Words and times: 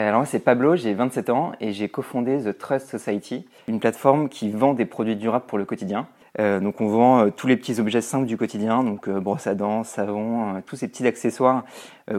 Alors 0.00 0.20
moi 0.20 0.26
c'est 0.26 0.38
Pablo, 0.38 0.76
j'ai 0.76 0.94
27 0.94 1.28
ans 1.28 1.52
et 1.60 1.72
j'ai 1.72 1.90
cofondé 1.90 2.42
The 2.42 2.56
Trust 2.56 2.88
Society, 2.88 3.46
une 3.68 3.80
plateforme 3.80 4.30
qui 4.30 4.50
vend 4.50 4.72
des 4.72 4.86
produits 4.86 5.14
durables 5.14 5.44
pour 5.44 5.58
le 5.58 5.66
quotidien. 5.66 6.08
Euh, 6.38 6.58
donc 6.58 6.80
on 6.80 6.88
vend 6.88 7.26
euh, 7.26 7.30
tous 7.30 7.46
les 7.46 7.56
petits 7.56 7.80
objets 7.80 8.00
simples 8.00 8.26
du 8.26 8.38
quotidien, 8.38 8.82
donc 8.82 9.08
euh, 9.08 9.20
brosse 9.20 9.46
à 9.46 9.54
dents, 9.54 9.84
savon, 9.84 10.54
euh, 10.54 10.60
tous 10.64 10.76
ces 10.76 10.88
petits 10.88 11.06
accessoires 11.06 11.64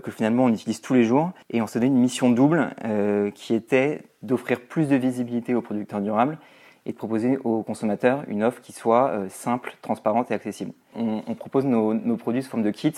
que 0.04 0.12
finalement 0.12 0.46
on 0.46 0.50
utilise 0.54 0.80
tous 0.80 0.94
les 0.94 1.04
jours. 1.04 1.32
Et 1.50 1.62
on 1.62 1.68
se 1.68 1.80
donnait 1.80 1.88
une 1.88 2.00
mission 2.00 2.30
double 2.30 2.70
qui 3.36 3.54
était 3.54 4.04
d'offrir 4.22 4.62
plus 4.62 4.88
de 4.88 4.96
visibilité 4.96 5.54
aux 5.54 5.62
producteurs 5.62 6.02
durables 6.02 6.38
et 6.86 6.92
de 6.92 6.98
proposer 6.98 7.38
aux 7.44 7.62
consommateurs 7.62 8.24
une 8.28 8.44
offre 8.44 8.62
qui 8.62 8.72
soit 8.72 9.12
simple, 9.28 9.76
transparente 9.82 10.32
et 10.32 10.34
accessible. 10.34 10.72
On, 10.96 11.36
propose 11.36 11.66
nos, 11.66 12.16
produits 12.16 12.42
sous 12.42 12.50
forme 12.50 12.64
de 12.64 12.72
kits 12.72 12.94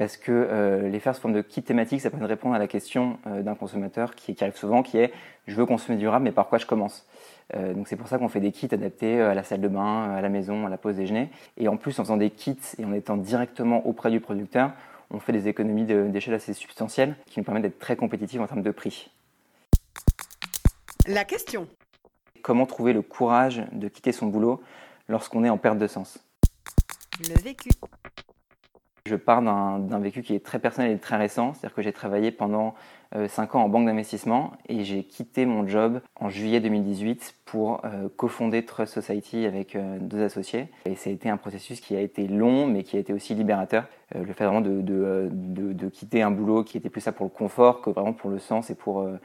parce 0.00 0.16
que 0.16 0.32
euh, 0.32 0.88
les 0.88 0.98
faire 0.98 1.14
sous 1.14 1.20
forme 1.20 1.34
de 1.34 1.42
kit 1.42 1.62
thématique, 1.62 2.00
ça 2.00 2.08
permet 2.08 2.24
de 2.24 2.30
répondre 2.30 2.54
à 2.54 2.58
la 2.58 2.68
question 2.68 3.18
euh, 3.26 3.42
d'un 3.42 3.54
consommateur 3.54 4.14
qui, 4.14 4.34
qui, 4.34 4.42
arrive 4.42 4.56
souvent, 4.56 4.82
qui 4.82 4.96
est 4.96 5.12
je 5.46 5.54
veux 5.54 5.66
consommer 5.66 5.98
durable, 5.98 6.24
mais 6.24 6.32
par 6.32 6.48
quoi 6.48 6.56
je 6.56 6.64
commence 6.64 7.06
euh, 7.54 7.74
Donc 7.74 7.86
c'est 7.86 7.96
pour 7.96 8.08
ça 8.08 8.16
qu'on 8.16 8.30
fait 8.30 8.40
des 8.40 8.50
kits 8.50 8.68
adaptés 8.72 9.20
à 9.20 9.34
la 9.34 9.42
salle 9.42 9.60
de 9.60 9.68
bain, 9.68 10.10
à 10.10 10.22
la 10.22 10.30
maison, 10.30 10.64
à 10.66 10.70
la 10.70 10.78
pause 10.78 10.96
déjeuner. 10.96 11.28
Et 11.58 11.68
en 11.68 11.76
plus, 11.76 11.98
en 11.98 12.04
faisant 12.04 12.16
des 12.16 12.30
kits 12.30 12.56
et 12.78 12.86
en 12.86 12.94
étant 12.94 13.18
directement 13.18 13.86
auprès 13.86 14.10
du 14.10 14.20
producteur, 14.20 14.72
on 15.10 15.20
fait 15.20 15.32
des 15.32 15.48
économies 15.48 15.84
d'échelle 15.84 16.32
de, 16.32 16.36
assez 16.36 16.54
substantielles 16.54 17.14
qui 17.26 17.38
nous 17.38 17.44
permettent 17.44 17.64
d'être 17.64 17.78
très 17.78 17.96
compétitifs 17.96 18.40
en 18.40 18.46
termes 18.46 18.62
de 18.62 18.70
prix. 18.70 19.10
La 21.06 21.26
question. 21.26 21.68
Comment 22.40 22.64
trouver 22.64 22.94
le 22.94 23.02
courage 23.02 23.66
de 23.72 23.88
quitter 23.88 24.12
son 24.12 24.28
boulot 24.28 24.62
lorsqu'on 25.08 25.44
est 25.44 25.50
en 25.50 25.58
perte 25.58 25.76
de 25.76 25.86
sens? 25.86 26.24
Le 27.28 27.38
vécu. 27.38 27.68
Je 29.06 29.16
pars 29.16 29.42
d'un 29.42 29.98
vécu 29.98 30.22
qui 30.22 30.34
est 30.34 30.44
très 30.44 30.58
personnel 30.58 30.92
et 30.92 30.98
très 30.98 31.16
récent, 31.16 31.54
c'est-à-dire 31.54 31.74
que 31.74 31.82
j'ai 31.82 31.92
travaillé 31.92 32.30
pendant 32.30 32.74
euh, 33.16 33.28
5 33.28 33.54
ans 33.54 33.62
en 33.62 33.68
banque 33.68 33.86
d'investissement 33.86 34.52
et 34.68 34.84
j'ai 34.84 35.02
quitté 35.04 35.46
mon 35.46 35.66
job 35.66 36.00
en 36.16 36.28
juillet 36.28 36.60
2018 36.60 37.34
pour 37.44 37.84
euh, 37.84 38.08
cofonder 38.16 38.64
Trust 38.64 38.94
Society 38.94 39.46
avec 39.46 39.74
euh, 39.74 39.98
deux 40.00 40.22
associés. 40.22 40.68
Et 40.84 40.94
ça 40.94 41.10
a 41.10 41.12
été 41.12 41.28
un 41.28 41.36
processus 41.36 41.80
qui 41.80 41.96
a 41.96 42.00
été 42.00 42.28
long 42.28 42.66
mais 42.66 42.84
qui 42.84 42.96
a 42.96 43.00
été 43.00 43.12
aussi 43.12 43.34
libérateur. 43.34 43.84
Euh, 44.16 44.24
le 44.24 44.32
fait 44.32 44.44
vraiment 44.44 44.60
de, 44.60 44.80
de, 44.80 45.28
de, 45.30 45.88
quitter 45.88 46.22
un 46.22 46.30
boulot 46.30 46.64
qui 46.64 46.76
était 46.76 46.88
plus 46.88 47.00
ça 47.00 47.12
pour 47.12 47.24
le 47.24 47.30
confort 47.30 47.80
que 47.80 47.90
vraiment 47.90 48.12
pour 48.12 48.30
le 48.30 48.38
sens 48.38 48.70
et 48.70 48.74
pour 48.74 49.00
euh, 49.00 49.16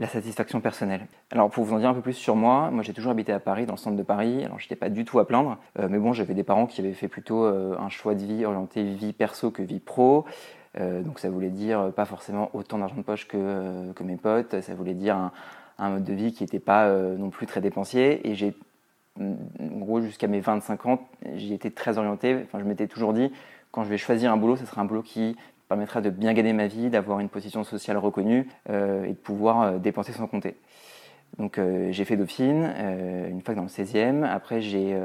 la 0.00 0.08
satisfaction 0.08 0.60
personnelle. 0.62 1.06
Alors 1.30 1.50
pour 1.50 1.62
vous 1.62 1.74
en 1.74 1.78
dire 1.78 1.90
un 1.90 1.94
peu 1.94 2.00
plus 2.00 2.14
sur 2.14 2.34
moi, 2.34 2.70
moi 2.70 2.82
j'ai 2.82 2.94
toujours 2.94 3.12
habité 3.12 3.32
à 3.32 3.38
Paris, 3.38 3.66
dans 3.66 3.74
le 3.74 3.78
centre 3.78 3.98
de 3.98 4.02
Paris, 4.02 4.42
alors 4.42 4.58
j'étais 4.58 4.74
pas 4.74 4.88
du 4.88 5.04
tout 5.04 5.18
à 5.18 5.26
plaindre, 5.26 5.58
euh, 5.78 5.88
mais 5.90 5.98
bon 5.98 6.14
j'avais 6.14 6.32
des 6.32 6.42
parents 6.42 6.66
qui 6.66 6.80
avaient 6.80 6.94
fait 6.94 7.06
plutôt 7.06 7.44
euh, 7.44 7.76
un 7.78 7.90
choix 7.90 8.14
de 8.14 8.24
vie 8.24 8.46
orienté 8.46 8.82
vie 8.82 9.12
perso 9.12 9.50
que 9.50 9.62
vie 9.62 9.78
pro, 9.78 10.24
euh, 10.80 11.02
donc 11.02 11.18
ça 11.18 11.28
voulait 11.28 11.50
dire 11.50 11.92
pas 11.94 12.06
forcément 12.06 12.48
autant 12.54 12.78
d'argent 12.78 12.96
de 12.96 13.02
poche 13.02 13.28
que, 13.28 14.02
mes 14.02 14.16
potes, 14.16 14.58
ça 14.62 14.74
voulait 14.74 14.94
dire 14.94 15.16
un, 15.16 15.32
un 15.78 15.90
mode 15.90 16.04
de 16.04 16.14
vie 16.14 16.32
qui 16.32 16.44
n'était 16.44 16.60
pas 16.60 16.90
non 16.90 17.28
plus 17.28 17.46
très 17.46 17.60
dépensier, 17.60 18.26
et 18.26 18.34
j'ai 18.34 18.54
en 19.20 19.78
gros 19.80 20.00
jusqu'à 20.00 20.28
mes 20.28 20.40
25 20.40 20.86
ans, 20.86 21.08
j'y 21.34 21.52
étais 21.52 21.70
très 21.70 21.98
orienté, 21.98 22.38
enfin 22.42 22.58
je 22.58 22.64
m'étais 22.64 22.86
toujours 22.86 23.12
dit 23.12 23.30
quand 23.70 23.84
je 23.84 23.90
vais 23.90 23.98
choisir 23.98 24.32
un 24.32 24.38
boulot, 24.38 24.56
ce 24.56 24.64
sera 24.64 24.80
un 24.80 24.86
boulot 24.86 25.02
qui 25.02 25.36
permettra 25.70 26.00
de 26.00 26.10
bien 26.10 26.32
gagner 26.32 26.52
ma 26.52 26.66
vie, 26.66 26.90
d'avoir 26.90 27.20
une 27.20 27.28
position 27.28 27.62
sociale 27.62 27.96
reconnue 27.96 28.48
euh, 28.68 29.04
et 29.04 29.10
de 29.10 29.14
pouvoir 29.14 29.62
euh, 29.62 29.78
dépenser 29.78 30.10
sans 30.10 30.26
compter. 30.26 30.56
Donc 31.38 31.58
euh, 31.58 31.92
j'ai 31.92 32.04
fait 32.04 32.16
Dauphine, 32.16 32.68
euh, 32.76 33.30
une 33.30 33.40
fac 33.40 33.54
dans 33.54 33.62
le 33.62 33.68
16e, 33.68 34.24
après 34.24 34.60
j'ai 34.60 34.98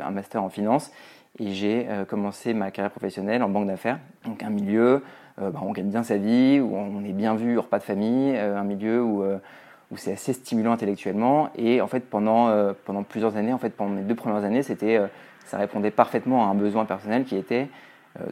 un 0.00 0.10
master 0.12 0.44
en 0.44 0.48
finance 0.48 0.92
et 1.40 1.50
j'ai 1.50 1.88
commencé 2.08 2.54
ma 2.54 2.70
carrière 2.70 2.92
professionnelle 2.92 3.42
en 3.42 3.48
banque 3.48 3.66
d'affaires. 3.66 3.98
Donc 4.24 4.44
un 4.44 4.50
milieu 4.50 5.02
bah, 5.38 5.50
où 5.60 5.66
on 5.66 5.72
gagne 5.72 5.88
bien 5.88 6.04
sa 6.04 6.18
vie, 6.18 6.60
où 6.60 6.76
on 6.76 7.02
est 7.04 7.12
bien 7.12 7.34
vu, 7.34 7.58
repas 7.58 7.78
de 7.78 7.82
famille, 7.82 8.36
un 8.36 8.64
milieu 8.64 9.02
où, 9.02 9.24
où 9.24 9.96
c'est 9.96 10.12
assez 10.12 10.34
stimulant 10.34 10.72
intellectuellement 10.72 11.48
et 11.56 11.80
en 11.80 11.86
fait 11.86 12.08
pendant, 12.08 12.54
pendant 12.84 13.02
plusieurs 13.02 13.36
années, 13.36 13.54
en 13.54 13.58
fait 13.58 13.70
pendant 13.70 13.92
mes 13.92 14.02
deux 14.02 14.14
premières 14.14 14.44
années, 14.44 14.62
c'était, 14.62 15.00
ça 15.46 15.56
répondait 15.56 15.90
parfaitement 15.90 16.46
à 16.46 16.50
un 16.50 16.54
besoin 16.54 16.84
personnel 16.84 17.24
qui 17.24 17.36
était 17.36 17.68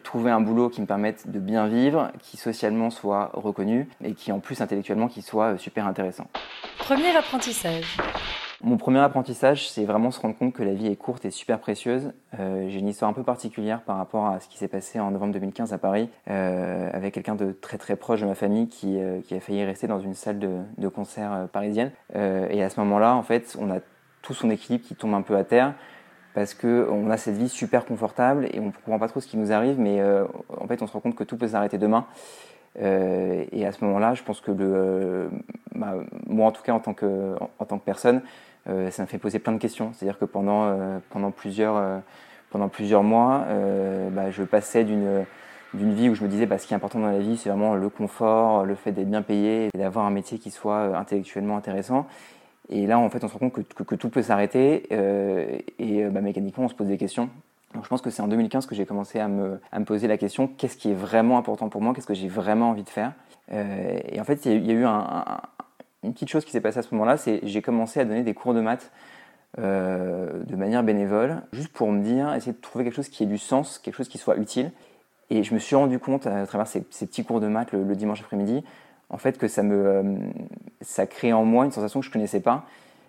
trouver 0.04 0.30
un 0.30 0.40
boulot 0.40 0.68
qui 0.68 0.80
me 0.80 0.86
permette 0.86 1.30
de 1.30 1.38
bien 1.38 1.66
vivre, 1.66 2.10
qui 2.20 2.36
socialement 2.36 2.90
soit 2.90 3.30
reconnu 3.34 3.88
et 4.04 4.14
qui 4.14 4.32
en 4.32 4.40
plus 4.40 4.60
intellectuellement 4.60 5.08
qui 5.08 5.22
soit 5.22 5.54
euh, 5.54 5.58
super 5.58 5.86
intéressant. 5.86 6.26
Premier 6.78 7.16
apprentissage. 7.16 7.96
Mon 8.62 8.76
premier 8.76 8.98
apprentissage, 8.98 9.70
c'est 9.70 9.86
vraiment 9.86 10.10
se 10.10 10.20
rendre 10.20 10.36
compte 10.36 10.52
que 10.52 10.62
la 10.62 10.74
vie 10.74 10.88
est 10.88 10.96
courte 10.96 11.24
et 11.24 11.30
super 11.30 11.60
précieuse. 11.60 12.12
Euh, 12.38 12.68
J'ai 12.68 12.78
une 12.78 12.88
histoire 12.88 13.10
un 13.10 13.14
peu 13.14 13.22
particulière 13.22 13.80
par 13.80 13.96
rapport 13.96 14.26
à 14.26 14.38
ce 14.38 14.48
qui 14.48 14.58
s'est 14.58 14.68
passé 14.68 15.00
en 15.00 15.10
novembre 15.10 15.32
2015 15.32 15.72
à 15.72 15.78
Paris, 15.78 16.10
euh, 16.28 16.90
avec 16.92 17.14
quelqu'un 17.14 17.36
de 17.36 17.52
très 17.52 17.78
très 17.78 17.96
proche 17.96 18.20
de 18.20 18.26
ma 18.26 18.34
famille 18.34 18.68
qui, 18.68 19.00
euh, 19.00 19.20
qui 19.22 19.34
a 19.34 19.40
failli 19.40 19.64
rester 19.64 19.86
dans 19.86 20.00
une 20.00 20.12
salle 20.12 20.38
de, 20.38 20.58
de 20.76 20.88
concert 20.88 21.32
euh, 21.32 21.46
parisienne. 21.46 21.90
et 22.14 22.62
à 22.62 22.68
ce 22.68 22.78
moment-là, 22.80 23.14
en 23.14 23.22
fait, 23.22 23.56
on 23.58 23.70
a 23.70 23.78
tout 24.20 24.34
son 24.34 24.50
équilibre 24.50 24.84
qui 24.86 24.94
tombe 24.94 25.14
un 25.14 25.22
peu 25.22 25.36
à 25.36 25.44
terre 25.44 25.72
parce 26.34 26.54
qu'on 26.54 27.10
a 27.10 27.16
cette 27.16 27.36
vie 27.36 27.48
super 27.48 27.84
confortable 27.84 28.48
et 28.52 28.60
on 28.60 28.66
ne 28.66 28.70
comprend 28.70 28.98
pas 28.98 29.08
trop 29.08 29.20
ce 29.20 29.26
qui 29.26 29.36
nous 29.36 29.52
arrive, 29.52 29.78
mais 29.78 30.00
euh, 30.00 30.24
en 30.60 30.66
fait 30.66 30.82
on 30.82 30.86
se 30.86 30.92
rend 30.92 31.00
compte 31.00 31.16
que 31.16 31.24
tout 31.24 31.36
peut 31.36 31.48
s'arrêter 31.48 31.78
demain. 31.78 32.06
Euh, 32.80 33.44
et 33.52 33.66
à 33.66 33.72
ce 33.72 33.84
moment-là, 33.84 34.14
je 34.14 34.22
pense 34.22 34.40
que 34.40 34.52
le, 34.52 34.58
euh, 34.60 35.28
bah, 35.74 35.94
moi 36.26 36.46
en 36.46 36.52
tout 36.52 36.62
cas 36.62 36.72
en 36.72 36.80
tant 36.80 36.94
que, 36.94 37.34
en, 37.58 37.64
tant 37.64 37.78
que 37.78 37.84
personne, 37.84 38.22
euh, 38.68 38.90
ça 38.90 39.02
me 39.02 39.08
fait 39.08 39.18
poser 39.18 39.38
plein 39.38 39.52
de 39.52 39.58
questions. 39.58 39.92
C'est-à-dire 39.92 40.18
que 40.18 40.24
pendant, 40.24 40.64
euh, 40.64 40.98
pendant, 41.10 41.30
plusieurs, 41.30 42.02
pendant 42.50 42.68
plusieurs 42.68 43.02
mois, 43.02 43.46
bah, 44.12 44.30
je 44.30 44.42
passais 44.42 44.84
d'une 44.84 45.24
d'une 45.72 45.94
vie 45.94 46.08
où 46.08 46.16
je 46.16 46.24
me 46.24 46.28
disais 46.28 46.46
bah, 46.46 46.58
ce 46.58 46.66
qui 46.66 46.74
est 46.74 46.76
important 46.76 46.98
dans 46.98 47.12
la 47.12 47.20
vie 47.20 47.36
c'est 47.36 47.48
vraiment 47.48 47.76
le 47.76 47.88
confort, 47.88 48.64
le 48.64 48.74
fait 48.74 48.90
d'être 48.90 49.08
bien 49.08 49.22
payé 49.22 49.68
et 49.72 49.78
d'avoir 49.78 50.04
un 50.04 50.10
métier 50.10 50.38
qui 50.38 50.50
soit 50.50 50.96
intellectuellement 50.96 51.56
intéressant. 51.56 52.08
Et 52.70 52.86
là, 52.86 52.98
en 52.98 53.10
fait, 53.10 53.22
on 53.24 53.28
se 53.28 53.32
rend 53.32 53.50
compte 53.50 53.64
que, 53.74 53.94
tout 53.94 54.08
peut 54.08 54.22
s'arrêter 54.22 54.86
euh, 54.92 55.58
et 55.78 56.04
bah, 56.04 56.20
mécaniquement, 56.20 56.64
on 56.64 56.68
se 56.68 56.74
pose 56.74 56.88
des 56.88 56.98
questions. 56.98 57.28
Donc, 57.74 57.84
je 57.84 57.88
pense 57.88 58.00
que 58.00 58.10
c'est 58.10 58.22
en 58.22 58.28
2015 58.28 58.66
que 58.66 58.74
j'ai 58.74 58.86
commencé 58.86 59.18
à 59.18 59.28
me, 59.28 59.60
poser 59.84 60.08
la 60.08 60.16
question 60.16 60.48
qu'est-ce 60.48 60.76
qui 60.76 60.90
est 60.90 60.94
vraiment 60.94 61.38
important 61.38 61.68
pour 61.68 61.82
moi 61.82 61.94
Qu'est-ce 61.94 62.06
que 62.06 62.14
j'ai 62.14 62.28
vraiment 62.28 62.70
envie 62.70 62.84
de 62.84 62.88
faire? 62.88 63.12
Euh, 63.52 63.98
Et 64.08 64.20
en 64.20 64.24
fait, 64.24 64.46
il 64.46 64.66
y, 64.66 64.70
a 64.70 64.74
eu 64.74 64.84
un, 64.84 64.98
un, 64.98 65.40
une 66.02 66.12
petite 66.12 66.28
chose 66.28 66.44
qui 66.44 66.52
s'est 66.52 66.60
passée 66.60 66.78
à 66.78 66.82
ce 66.82 66.94
moment-là 66.94 67.16
c'est 67.16 67.40
j'ai 67.42 67.62
commencé 67.62 68.00
à 68.00 68.04
donner 68.04 68.22
des 68.22 68.34
cours 68.34 68.54
de 68.54 68.60
maths 68.60 68.90
euh, 69.58 70.44
de 70.44 70.56
manière 70.56 70.82
bénévole, 70.84 71.42
juste 71.52 71.72
pour 71.72 71.90
me 71.90 72.02
dire, 72.02 72.32
essayer 72.34 72.52
de 72.52 72.60
trouver 72.60 72.84
quelque 72.84 72.94
chose 72.94 73.08
qui 73.08 73.24
ait 73.24 73.26
du 73.26 73.38
sens, 73.38 73.78
quelque 73.78 73.96
chose 73.96 74.08
qui 74.08 74.18
soit 74.18 74.36
utile. 74.36 74.70
Et 75.28 75.42
je 75.42 75.54
me 75.54 75.58
suis 75.58 75.76
rendu 75.76 75.98
compte 75.98 76.26
à 76.26 76.46
travers 76.46 76.66
ces, 76.66 76.80
petits 76.80 77.24
cours 77.24 77.40
de 77.40 77.48
maths 77.48 77.72
le 77.72 77.96
dimanche 77.96 78.20
après-midi 78.20 78.64
en 79.10 79.18
fait 79.18 79.38
que 79.38 79.48
ça 79.48 79.62
me 79.62 80.18
ça 80.80 81.06
crée 81.06 81.32
en 81.32 81.44
moi 81.44 81.64
une 81.64 81.72
sensation 81.72 82.00
que 82.00 82.06
je 82.06 82.10
connaissais 82.10 82.40
pas 82.40 82.64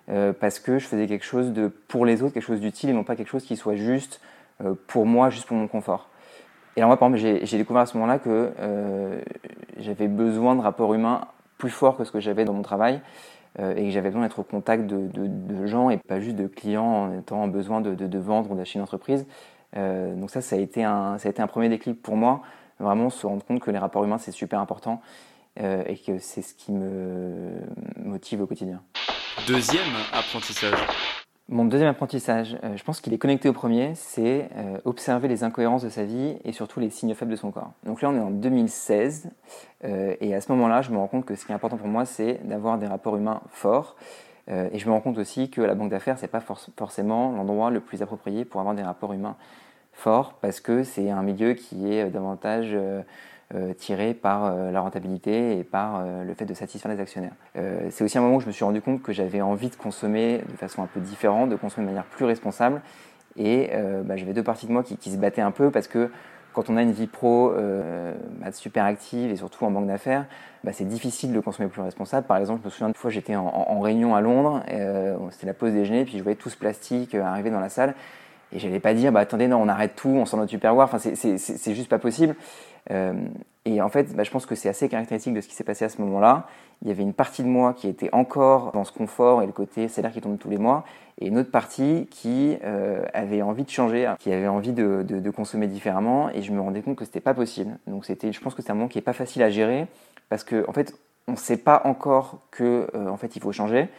euh, 0.10 0.34
parce 0.38 0.60
que 0.60 0.80
je 0.80 0.88
faisais 0.88 1.08
quelque 1.08 1.26
chose 1.26 1.54
de 1.54 1.68
pour 1.68 2.06
les 2.06 2.24
autres, 2.24 2.34
quelque 2.34 2.44
chose 2.44 2.60
d'utile 2.60 2.90
et 2.90 2.94
non 2.94 3.04
pas 3.04 3.16
quelque 3.16 3.30
chose 3.30 3.46
qui 3.46 3.56
soit 3.56 3.76
juste 3.76 4.20
euh, 4.64 4.74
pour 4.88 5.06
moi, 5.06 5.30
juste 5.30 5.46
pour 5.48 5.56
mon 5.56 5.68
confort. 5.68 6.10
Et 6.76 6.80
alors 6.80 6.90
moi, 6.90 6.98
par 6.98 7.14
exemple, 7.14 7.46
j'ai 7.46 7.58
découvert 7.58 7.84
à 7.84 7.86
ce 7.86 7.96
moment-là 7.98 8.18
que 8.18 8.52
euh, 8.60 9.22
j'avais 9.78 10.08
besoin 10.08 10.56
de 10.56 10.62
rapports 10.62 10.94
humains 10.94 11.28
plus 11.58 11.70
forts 11.70 11.98
que 11.98 12.04
ce 12.04 12.12
que 12.12 12.20
j'avais 12.20 12.46
dans 12.46 12.54
mon 12.54 12.62
travail 12.62 13.02
et 13.60 13.84
que 13.84 13.90
j'avais 13.90 14.08
besoin 14.08 14.22
d'être 14.22 14.40
au 14.40 14.44
contact 14.44 14.88
de, 14.88 15.66
gens 15.66 15.90
et 15.90 15.98
pas 15.98 16.22
juste 16.22 16.38
de 16.38 16.48
clients 16.48 16.86
en 16.86 17.20
étant 17.20 17.44
en 17.44 17.50
besoin 17.50 17.82
de, 17.82 17.94
de 17.94 18.18
vendre 18.18 18.50
ou 18.50 18.56
d'acheter 18.56 18.80
une 18.80 18.84
entreprise. 18.84 19.28
donc 19.76 20.30
ça, 20.30 20.40
ça 20.40 20.56
a, 20.56 20.60
été 20.60 20.86
un, 20.86 21.18
ça 21.18 21.28
a 21.28 21.32
été 21.32 21.42
un 21.42 21.48
premier 21.48 21.68
déclic 21.68 22.02
pour 22.02 22.16
moi, 22.16 22.44
vraiment 22.80 23.10
se 23.10 23.28
rendre 23.28 23.44
compte 23.44 23.60
que 23.60 23.70
les 23.70 23.78
rapports 23.78 24.06
humains, 24.06 24.20
c'est 24.20 24.32
super 24.32 24.62
important 24.62 25.02
et 25.58 25.98
que 25.98 26.18
c'est 26.20 26.42
ce 26.42 26.54
qui 26.54 26.72
me 26.72 27.52
motive 27.98 28.42
au 28.42 28.48
quotidien. 28.48 28.82
Deuxième 29.48 29.84
apprentissage. 30.14 30.78
Mon 31.54 31.66
deuxième 31.66 31.90
apprentissage, 31.90 32.58
euh, 32.64 32.78
je 32.78 32.84
pense 32.86 33.02
qu'il 33.02 33.14
est 33.14 33.18
connecté 33.18 33.50
au 33.50 33.54
premier, 33.54 33.92
c'est 33.96 34.48
euh, 34.56 34.78
observer 34.86 35.28
les 35.28 35.44
incohérences 35.44 35.84
de 35.84 35.90
sa 35.90 36.06
vie 36.06 36.38
et 36.46 36.54
surtout 36.54 36.80
les 36.80 36.90
signes 36.90 37.14
faibles 37.14 37.32
de 37.32 37.36
son 37.36 37.52
corps. 37.52 37.74
Donc 37.86 38.02
là, 38.02 38.10
on 38.10 38.16
est 38.16 38.22
en 38.22 38.32
2016 38.32 39.30
euh, 39.84 40.16
et 40.22 40.34
à 40.34 40.40
ce 40.40 40.50
moment-là, 40.54 40.82
je 40.82 40.92
me 40.92 40.98
rends 40.98 41.08
compte 41.08 41.26
que 41.26 41.36
ce 41.36 41.46
qui 41.46 41.52
est 41.52 41.56
important 41.56 41.76
pour 41.76 41.90
moi, 41.90 42.06
c'est 42.06 42.40
d'avoir 42.46 42.78
des 42.78 42.88
rapports 42.88 43.18
humains 43.18 43.42
forts. 43.50 43.98
et 44.48 44.80
je 44.80 44.88
me 44.88 44.92
rends 44.92 45.02
compte 45.02 45.18
aussi 45.18 45.50
que 45.50 45.62
la 45.62 45.76
banque 45.76 45.90
d'affaires, 45.90 46.18
c'est 46.18 46.30
pas 46.30 46.44
forcément 46.78 47.32
l'endroit 47.32 47.70
le 47.70 47.82
plus 47.82 48.02
approprié 48.02 48.46
pour 48.46 48.62
avoir 48.62 48.76
des 48.76 48.84
rapports 48.84 49.12
humains 49.12 49.36
forts 49.94 50.34
parce 50.42 50.60
que 50.60 50.84
c'est 50.84 51.10
un 51.10 51.24
milieu 51.24 51.54
qui 51.54 51.94
est 51.94 52.10
davantage 52.10 52.70
euh, 52.74 53.02
tiré 53.74 54.14
par 54.14 54.46
euh, 54.46 54.72
la 54.72 54.82
rentabilité 54.82 55.58
et 55.58 55.64
par 55.64 55.98
euh, 56.00 56.24
le 56.24 56.34
fait 56.34 56.46
de 56.46 56.54
satisfaire 56.54 56.92
les 56.92 57.00
actionnaires. 57.00 57.34
c'est 57.90 58.04
aussi 58.04 58.18
un 58.18 58.22
moment 58.22 58.36
où 58.36 58.40
je 58.40 58.48
me 58.48 58.52
suis 58.52 58.64
rendu 58.64 58.82
compte 58.82 59.02
que 59.02 59.12
j'avais 59.12 59.42
envie 59.42 59.70
de 59.70 59.76
consommer 59.76 60.42
de 60.50 60.58
façon 60.58 60.84
un 60.84 60.88
peu 60.88 61.00
différente, 61.00 61.50
de 61.50 61.56
consommer 61.56 61.88
de 61.88 61.92
manière 61.92 62.06
plus 62.06 62.26
responsable. 62.26 62.82
Et 63.38 63.72
bah, 64.04 64.18
j'avais 64.18 64.34
deux 64.34 64.44
parties 64.44 64.68
de 64.68 64.72
moi 64.72 64.84
qui, 64.84 65.12
se 65.12 65.18
battaient 65.18 65.42
un 65.42 65.52
peu 65.52 65.72
parce 65.72 65.88
que 65.88 66.10
quand 66.54 66.70
on 66.70 66.76
a 66.76 66.82
une 66.82 66.92
vie 66.92 67.08
pro 67.08 67.54
bah, 68.40 68.52
super 68.52 68.84
active 68.84 69.32
et 69.32 69.38
surtout 69.38 69.64
en 69.64 69.72
banque 69.72 69.88
d'affaires, 69.88 70.26
bah, 70.64 70.72
c'est 70.74 70.88
difficile 70.88 71.32
de 71.32 71.40
consommer 71.40 71.70
plus 71.70 71.82
responsable. 71.82 72.28
Par 72.28 72.38
exemple, 72.38 72.60
je 72.62 72.66
me 72.66 72.70
souviens 72.72 72.88
une 72.90 72.94
fois, 72.94 73.10
j'étais 73.10 73.36
en, 73.36 73.80
réunion 73.80 74.16
à 74.16 74.22
Londres, 74.22 74.64
c'était 75.32 75.48
la 75.48 75.54
pause 75.54 75.72
déjeuner, 75.72 76.04
puis 76.04 76.18
je 76.18 76.24
voyais 76.24 76.38
tout 76.38 76.50
ce 76.50 76.58
plastique 76.58 77.16
arriver 77.16 77.50
dans 77.50 77.62
la 77.62 77.70
salle. 77.70 77.96
Et 78.54 78.60
je 78.60 78.68
n'allais 78.68 78.82
pas 78.82 78.94
dire, 78.94 79.16
attendez, 79.16 79.48
non, 79.48 79.62
on 79.62 79.70
arrête 79.70 79.96
tout, 79.96 80.10
on 80.10 80.26
s'en 80.26 80.38
notre 80.38 80.50
tupperware. 80.50 80.90
Enfin, 80.92 80.98
c'est 81.00 81.74
juste 81.74 81.90
pas 81.90 82.00
possible. 82.00 82.36
Euh, 82.90 83.14
et 83.66 83.82
en 83.82 83.90
fait, 83.90 84.16
bah, 84.16 84.24
je 84.24 84.32
pense 84.32 84.46
que 84.46 84.56
c'est 84.56 84.70
assez 84.70 84.90
caractéristique 84.90 85.34
de 85.34 85.42
ce 85.42 85.48
qui 85.48 85.54
s'est 85.54 85.64
passé 85.64 85.86
à 85.86 85.90
ce 85.90 86.02
moment-là. 86.02 86.48
Il 86.82 86.88
y 86.88 86.92
avait 86.92 87.04
une 87.04 87.14
partie 87.14 87.44
de 87.44 87.48
moi 87.48 87.74
qui 87.74 87.88
était 87.88 88.10
encore 88.12 88.72
dans 88.72 88.84
ce 88.84 88.92
confort 88.92 89.44
et 89.44 89.46
le 89.46 89.52
côté 89.52 89.88
salaire 89.88 90.12
qui 90.12 90.20
tombe 90.20 90.40
tous 90.40 90.50
les 90.50 90.58
mois, 90.58 90.84
et 91.20 91.28
une 91.28 91.38
autre 91.38 91.52
partie 91.52 92.08
qui 92.10 92.58
euh, 92.64 93.06
avait 93.14 93.44
envie 93.44 93.64
de 93.64 93.70
changer, 93.70 94.12
qui 94.18 94.34
avait 94.34 94.48
envie 94.48 94.74
de, 94.74 95.30
consommer 95.30 95.68
différemment, 95.68 96.30
et 96.32 96.42
je 96.42 96.52
me 96.52 96.60
rendais 96.60 96.82
compte 96.82 96.96
que 96.96 97.06
c'était 97.06 97.20
pas 97.20 97.36
possible. 97.36 97.78
Donc 97.86 98.06
c'était, 98.06 98.32
je 98.32 98.42
pense 98.42 98.56
que 98.56 98.64
c'est 98.64 98.72
un 98.72 98.76
moment 98.76 98.88
qui 98.88 98.98
est 98.98 99.04
pas 99.04 99.14
facile 99.14 99.44
à 99.44 99.52
gérer, 99.52 99.86
parce 100.30 100.44
que 100.44 100.68
en 100.68 100.74
fait, 100.74 100.96
on 101.28 101.34
ne 101.34 101.38
sait 101.38 101.58
pas 101.58 101.84
encore 101.86 102.40
que 102.50 102.88
euh, 102.96 103.10
en 103.10 103.18
fait 103.18 103.36
il 103.36 103.42
faut 103.42 103.52
changer. 103.52 103.90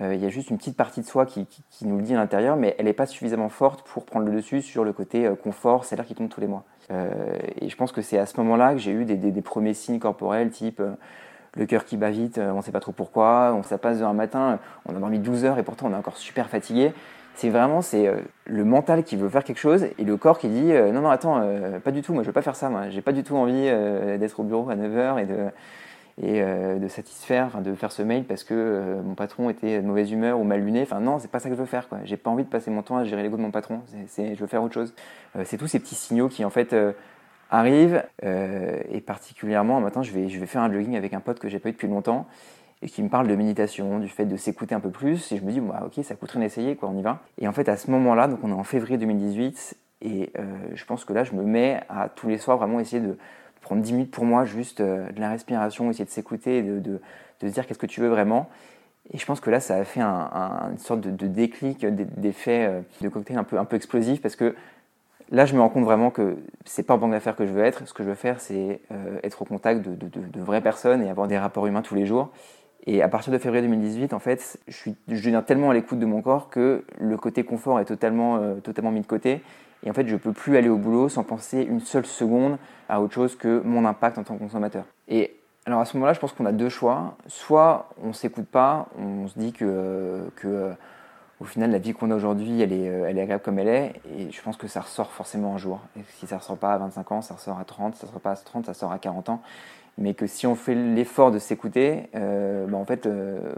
Il 0.00 0.20
y 0.20 0.26
a 0.26 0.28
juste 0.28 0.50
une 0.50 0.58
petite 0.58 0.76
partie 0.76 1.00
de 1.00 1.06
soi 1.06 1.26
qui, 1.26 1.44
nous 1.82 1.96
le 1.96 2.04
dit 2.04 2.14
à 2.14 2.18
l'intérieur, 2.18 2.54
mais 2.54 2.76
elle 2.78 2.84
n'est 2.84 2.92
pas 2.92 3.06
suffisamment 3.06 3.48
forte 3.48 3.84
pour 3.84 4.04
prendre 4.04 4.26
le 4.26 4.32
dessus 4.32 4.62
sur 4.62 4.84
le 4.84 4.92
côté 4.92 5.28
confort, 5.42 5.84
salaire 5.84 6.06
qui 6.06 6.14
tombe 6.14 6.28
tous 6.28 6.40
les 6.40 6.46
mois. 6.46 6.62
Euh, 6.90 7.36
et 7.60 7.68
je 7.68 7.76
pense 7.76 7.92
que 7.92 8.02
c'est 8.02 8.18
à 8.18 8.26
ce 8.26 8.36
moment-là 8.38 8.72
que 8.72 8.78
j'ai 8.78 8.92
eu 8.92 9.04
des, 9.04 9.16
des, 9.16 9.42
premiers 9.42 9.74
signes 9.74 9.98
corporels, 9.98 10.50
type 10.50 10.82
le 11.54 11.66
cœur 11.66 11.84
qui 11.84 11.96
bat 11.96 12.10
vite, 12.10 12.38
on 12.38 12.58
ne 12.58 12.62
sait 12.62 12.72
pas 12.72 12.80
trop 12.80 12.92
pourquoi, 12.92 13.54
on 13.54 13.62
ça 13.62 13.78
passe 13.78 14.00
un 14.00 14.12
matin, 14.12 14.58
on 14.86 14.94
a 14.94 14.98
dormi 14.98 15.18
12 15.18 15.44
heures 15.44 15.58
et 15.58 15.62
pourtant 15.62 15.88
on 15.88 15.92
est 15.92 15.96
encore 15.96 16.16
super 16.16 16.48
fatigué. 16.48 16.92
C'est 17.34 17.50
vraiment 17.50 17.82
c'est 17.82 18.12
le 18.44 18.64
mental 18.64 19.02
qui 19.02 19.16
veut 19.16 19.28
faire 19.28 19.44
quelque 19.44 19.58
chose 19.58 19.86
et 19.98 20.04
le 20.04 20.16
corps 20.16 20.38
qui 20.38 20.48
dit 20.48 20.72
non 20.72 21.00
non 21.00 21.10
attends 21.10 21.42
pas 21.82 21.90
du 21.90 22.02
tout 22.02 22.12
moi 22.12 22.22
je 22.22 22.28
veux 22.28 22.32
pas 22.32 22.42
faire 22.42 22.56
ça 22.56 22.68
moi 22.68 22.90
j'ai 22.90 23.00
pas 23.00 23.12
du 23.12 23.22
tout 23.22 23.36
envie 23.36 23.70
d'être 24.18 24.40
au 24.40 24.42
bureau 24.42 24.68
à 24.70 24.76
9h 24.76 25.22
et 25.22 25.26
de 25.26 25.36
et 26.20 26.42
euh, 26.42 26.78
de 26.78 26.88
satisfaire, 26.88 27.60
de 27.60 27.74
faire 27.74 27.92
ce 27.92 28.02
mail 28.02 28.24
parce 28.24 28.42
que 28.42 28.54
euh, 28.54 29.02
mon 29.02 29.14
patron 29.14 29.50
était 29.50 29.80
de 29.80 29.86
mauvaise 29.86 30.10
humeur 30.10 30.38
ou 30.40 30.44
mal 30.44 30.60
luné. 30.60 30.82
Enfin 30.82 31.00
non, 31.00 31.18
c'est 31.18 31.30
pas 31.30 31.38
ça 31.38 31.48
que 31.48 31.54
je 31.54 31.60
veux 31.60 31.66
faire. 31.66 31.88
J'ai 32.04 32.16
pas 32.16 32.30
envie 32.30 32.44
de 32.44 32.48
passer 32.48 32.70
mon 32.70 32.82
temps 32.82 32.96
à 32.96 33.04
gérer 33.04 33.22
l'ego 33.22 33.36
de 33.36 33.42
mon 33.42 33.50
patron. 33.50 33.82
Je 34.16 34.34
veux 34.34 34.46
faire 34.46 34.62
autre 34.62 34.74
chose. 34.74 34.94
Euh, 35.36 35.42
c'est 35.44 35.58
tous 35.58 35.68
ces 35.68 35.78
petits 35.78 35.94
signaux 35.94 36.28
qui 36.28 36.44
en 36.44 36.50
fait 36.50 36.74
arrivent 37.50 38.04
et 38.22 39.00
particulièrement 39.00 39.80
maintenant 39.80 40.02
je 40.02 40.12
vais 40.12 40.28
je 40.28 40.38
vais 40.38 40.44
faire 40.44 40.60
un 40.60 40.70
jogging 40.70 40.96
avec 40.96 41.14
un 41.14 41.20
pote 41.20 41.38
que 41.38 41.48
j'ai 41.48 41.58
pas 41.58 41.70
eu 41.70 41.72
depuis 41.72 41.88
longtemps 41.88 42.26
et 42.82 42.88
qui 42.88 43.02
me 43.02 43.08
parle 43.08 43.26
de 43.26 43.34
méditation, 43.34 43.98
du 43.98 44.08
fait 44.08 44.26
de 44.26 44.36
s'écouter 44.36 44.74
un 44.74 44.80
peu 44.80 44.90
plus. 44.90 45.32
Et 45.32 45.36
je 45.36 45.42
me 45.42 45.50
dis, 45.50 45.60
bah, 45.60 45.82
ok, 45.86 46.04
ça 46.04 46.14
coûterait 46.14 46.38
d'essayer, 46.38 46.76
quoi, 46.76 46.88
on 46.88 46.96
y 46.96 47.02
va. 47.02 47.20
Et 47.38 47.48
en 47.48 47.52
fait, 47.52 47.68
à 47.68 47.76
ce 47.76 47.90
moment-là, 47.90 48.28
donc 48.28 48.38
on 48.44 48.50
est 48.50 48.54
en 48.54 48.62
février 48.62 48.98
2018, 48.98 49.76
et 50.02 50.30
je 50.74 50.84
pense 50.84 51.04
que 51.04 51.12
là, 51.12 51.24
je 51.24 51.32
me 51.32 51.42
mets 51.42 51.80
à 51.88 52.08
tous 52.08 52.28
les 52.28 52.38
soirs 52.38 52.56
vraiment 52.56 52.78
essayer 52.78 53.02
de, 53.02 53.16
prendre 53.68 53.82
10 53.82 53.92
minutes 53.92 54.10
pour 54.10 54.24
moi, 54.24 54.46
juste 54.46 54.80
euh, 54.80 55.10
de 55.10 55.20
la 55.20 55.28
respiration, 55.28 55.90
essayer 55.90 56.06
de 56.06 56.10
s'écouter, 56.10 56.62
de, 56.62 56.80
de, 56.80 57.00
se 57.42 57.46
dire 57.46 57.66
qu'est-ce 57.66 57.78
que 57.78 57.86
tu 57.86 58.00
veux 58.00 58.08
vraiment. 58.08 58.48
Et 59.12 59.18
je 59.18 59.26
pense 59.26 59.40
que 59.40 59.50
là, 59.50 59.60
ça 59.60 59.76
a 59.76 59.84
fait 59.84 60.00
un, 60.00 60.70
une 60.70 60.78
sorte 60.78 61.02
de, 61.02 61.10
de 61.10 61.26
déclic, 61.26 61.84
d'effet 61.84 62.66
euh, 62.66 62.80
de 63.02 63.08
cocktail 63.10 63.36
un 63.36 63.44
peu, 63.44 63.58
un 63.58 63.66
peu 63.66 63.76
explosif, 63.76 64.22
parce 64.22 64.36
que 64.36 64.56
là, 65.30 65.44
je 65.44 65.54
me 65.54 65.60
rends 65.60 65.68
compte 65.68 65.84
vraiment 65.84 66.10
que 66.10 66.38
c'est 66.64 66.82
pas 66.82 66.94
en 66.94 66.98
banque 66.98 67.10
d'affaires 67.10 67.36
que 67.36 67.44
je 67.44 67.52
veux 67.52 67.62
être. 67.62 67.86
Ce 67.86 67.92
que 67.92 68.02
je 68.02 68.08
veux 68.08 68.14
faire, 68.14 68.40
c'est 68.40 68.80
euh, 68.90 69.18
être 69.22 69.42
au 69.42 69.44
contact 69.44 69.86
de, 69.86 69.94
de, 69.94 70.40
vraies 70.40 70.62
personnes 70.62 71.02
et 71.02 71.10
avoir 71.10 71.28
des 71.28 71.36
rapports 71.36 71.66
humains 71.66 71.82
tous 71.82 71.94
les 71.94 72.06
jours. 72.06 72.30
Et 72.86 73.02
à 73.02 73.08
partir 73.08 73.34
de 73.34 73.38
février 73.38 73.60
2018, 73.60 74.14
en 74.14 74.18
fait, 74.18 74.58
je, 74.66 74.74
suis, 74.74 74.96
je 75.08 75.16
deviens 75.16 75.42
tellement 75.42 75.68
à 75.68 75.74
l'écoute 75.74 75.98
de 75.98 76.06
mon 76.06 76.22
corps 76.22 76.48
que 76.48 76.86
le 76.98 77.18
côté 77.18 77.44
confort 77.44 77.80
est 77.80 77.84
totalement, 77.84 78.40
totalement 78.62 78.92
mis 78.92 79.02
de 79.02 79.06
côté. 79.06 79.42
Et 79.84 79.90
en 79.90 79.94
fait, 79.94 80.06
je 80.06 80.14
ne 80.14 80.18
peux 80.18 80.32
plus 80.32 80.56
aller 80.56 80.68
au 80.68 80.76
boulot 80.76 81.08
sans 81.08 81.22
penser 81.22 81.62
une 81.62 81.80
seule 81.80 82.06
seconde 82.06 82.58
à 82.88 83.00
autre 83.00 83.14
chose 83.14 83.36
que 83.36 83.62
mon 83.64 83.84
impact 83.84 84.18
en 84.18 84.24
tant 84.24 84.34
que 84.34 84.40
consommateur. 84.40 84.84
Et 85.08 85.36
alors 85.66 85.80
à 85.80 85.84
ce 85.84 85.96
moment-là, 85.96 86.14
je 86.14 86.20
pense 86.20 86.32
qu'on 86.32 86.46
a 86.46 86.52
deux 86.52 86.68
choix. 86.68 87.16
Soit 87.26 87.88
on 88.02 88.08
ne 88.08 88.12
s'écoute 88.12 88.46
pas, 88.46 88.86
on 88.98 89.28
se 89.28 89.38
dit 89.38 89.52
que, 89.52 90.30
que 90.36 90.72
au 91.40 91.44
final, 91.44 91.70
la 91.70 91.78
vie 91.78 91.92
qu'on 91.92 92.10
a 92.10 92.16
aujourd'hui, 92.16 92.60
elle 92.60 92.72
est, 92.72 92.84
elle 92.84 93.18
est 93.18 93.22
agréable 93.22 93.44
comme 93.44 93.58
elle 93.60 93.68
est. 93.68 94.00
Et 94.16 94.32
je 94.32 94.42
pense 94.42 94.56
que 94.56 94.66
ça 94.66 94.80
ressort 94.80 95.12
forcément 95.12 95.54
un 95.54 95.58
jour. 95.58 95.80
Si 96.18 96.26
ça 96.26 96.36
ne 96.36 96.40
ressort 96.40 96.56
pas 96.56 96.72
à 96.72 96.78
25 96.78 97.12
ans, 97.12 97.22
ça 97.22 97.34
ressort 97.34 97.58
à 97.60 97.64
30. 97.64 97.94
Si 97.94 98.00
ça 98.00 98.06
ne 98.06 98.08
ressort 98.08 98.22
pas 98.22 98.32
à 98.32 98.36
30, 98.36 98.66
ça 98.66 98.74
sort 98.74 98.90
à 98.90 98.98
40 98.98 99.28
ans 99.28 99.42
mais 99.98 100.14
que 100.14 100.26
si 100.26 100.46
on 100.46 100.54
fait 100.54 100.74
l'effort 100.74 101.30
de 101.32 101.38
s'écouter, 101.38 102.08
euh, 102.14 102.66
bah, 102.66 102.78
en 102.78 102.84
fait, 102.84 103.04
euh, 103.06 103.52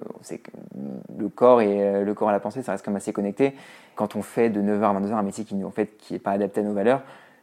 le 1.18 1.28
corps 1.28 1.60
et 1.60 1.82
euh, 1.82 2.02
le 2.02 2.14
corps 2.14 2.30
à 2.30 2.32
la 2.32 2.40
pensée, 2.40 2.62
ça 2.62 2.72
reste 2.72 2.84
comme 2.84 2.96
assez 2.96 3.12
connecté. 3.12 3.54
Quand 3.94 4.16
on 4.16 4.22
fait 4.22 4.48
de 4.48 4.60
9h 4.62 4.82
à 4.82 5.00
22h 5.00 5.12
un 5.12 5.22
métier 5.22 5.44
qui 5.44 5.62
en 5.62 5.70
fait 5.70 5.98
qui 5.98 6.14
est 6.14 6.18
pas 6.18 6.32
adapté 6.32 6.60
à 6.60 6.62
nos 6.64 6.72
valeurs, 6.72 7.02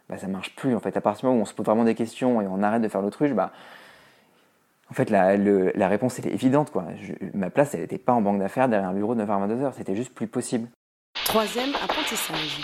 bah, 0.10 0.17
ça 0.17 0.27
marche 0.27 0.55
plus. 0.55 0.75
En 0.75 0.79
fait, 0.79 0.98
à 0.98 1.01
partir 1.01 1.22
du 1.22 1.25
moment 1.27 1.39
où 1.39 1.41
on 1.43 1.45
se 1.45 1.53
pose 1.53 1.65
vraiment 1.65 1.83
des 1.83 1.93
questions 1.93 2.41
et 2.41 2.48
on 2.48 2.63
arrête 2.63 2.81
de 2.81 2.88
faire 2.88 3.01
l'autruche, 3.01 3.33
bah, 3.33 3.51
en 4.89 4.93
fait, 4.93 5.12
la, 5.12 5.38
la 5.38 5.88
réponse 5.88 6.17
était 6.17 6.33
évidente. 6.33 6.72
Quoi. 6.72 6.86
ma 7.36 7.51
place, 7.51 7.75
elle 7.75 7.81
n'était 7.81 8.00
pas 8.00 8.13
en 8.13 8.22
banque 8.22 8.39
d'affaires 8.39 8.67
derrière 8.67 8.89
un 8.89 8.93
bureau 8.93 9.13
de 9.13 9.24
9h 9.24 9.29
à 9.29 9.48
22h. 9.48 9.74
C'était 9.77 9.95
juste 9.95 10.15
plus 10.15 10.27
possible. 10.27 10.69
Troisième 11.25 11.75
apprentissage. 11.83 12.62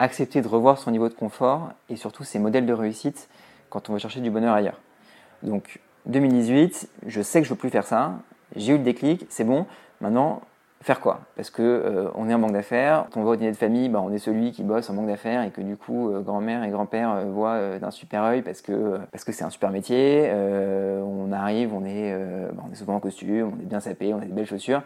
Accepter 0.00 0.40
de 0.40 0.48
revoir 0.48 0.78
son 0.78 0.90
niveau 0.90 1.08
de 1.08 1.14
confort 1.14 1.70
et 1.88 1.96
surtout 1.96 2.24
ses 2.24 2.38
modèles 2.38 2.66
de 2.66 2.72
réussite 2.72 3.28
quand 3.68 3.90
on 3.90 3.92
veut 3.92 3.98
chercher 3.98 4.20
du 4.20 4.30
bonheur 4.30 4.54
ailleurs. 4.54 4.80
Donc 5.42 5.80
2018, 6.06 6.88
je 7.06 7.22
sais 7.22 7.40
que 7.40 7.46
je 7.46 7.52
ne 7.52 7.54
veux 7.54 7.58
plus 7.58 7.70
faire 7.70 7.86
ça. 7.86 8.14
J'ai 8.56 8.72
eu 8.72 8.78
le 8.78 8.84
déclic, 8.84 9.26
c'est 9.28 9.44
bon. 9.44 9.66
Maintenant, 10.00 10.42
faire 10.82 11.00
quoi? 11.00 11.20
Parce 11.36 11.50
que 11.50 11.62
euh, 11.62 12.08
on 12.14 12.28
est 12.28 12.34
en 12.34 12.38
banque 12.38 12.52
d'affaires. 12.52 13.06
Quand 13.10 13.20
on 13.20 13.24
va 13.24 13.30
au 13.32 13.36
dîner 13.36 13.52
de 13.52 13.56
famille, 13.56 13.88
bah, 13.88 14.00
on 14.02 14.12
est 14.12 14.18
celui 14.18 14.50
qui 14.52 14.62
bosse 14.62 14.88
en 14.88 14.94
banque 14.94 15.08
d'affaires 15.08 15.42
et 15.42 15.50
que 15.50 15.60
du 15.60 15.76
coup, 15.76 16.10
euh, 16.10 16.20
grand-mère 16.20 16.64
et 16.64 16.70
grand-père 16.70 17.10
euh, 17.10 17.24
voient 17.24 17.78
d'un 17.78 17.90
super 17.90 18.24
œil 18.24 18.42
parce 18.42 18.62
que 18.62 18.98
c'est 19.14 19.44
un 19.44 19.50
super 19.50 19.70
métier. 19.70 20.30
on 20.32 21.32
arrive, 21.32 21.74
on 21.74 21.84
est, 21.84 22.14
bah, 22.52 22.62
on 22.66 22.72
est 22.72 22.76
souvent 22.76 22.94
en 22.94 23.00
costume, 23.00 23.52
on 23.56 23.60
est 23.60 23.66
bien 23.66 23.80
sapé, 23.80 24.14
on 24.14 24.18
a 24.18 24.24
des 24.24 24.32
belles 24.32 24.46
chaussures. 24.46 24.82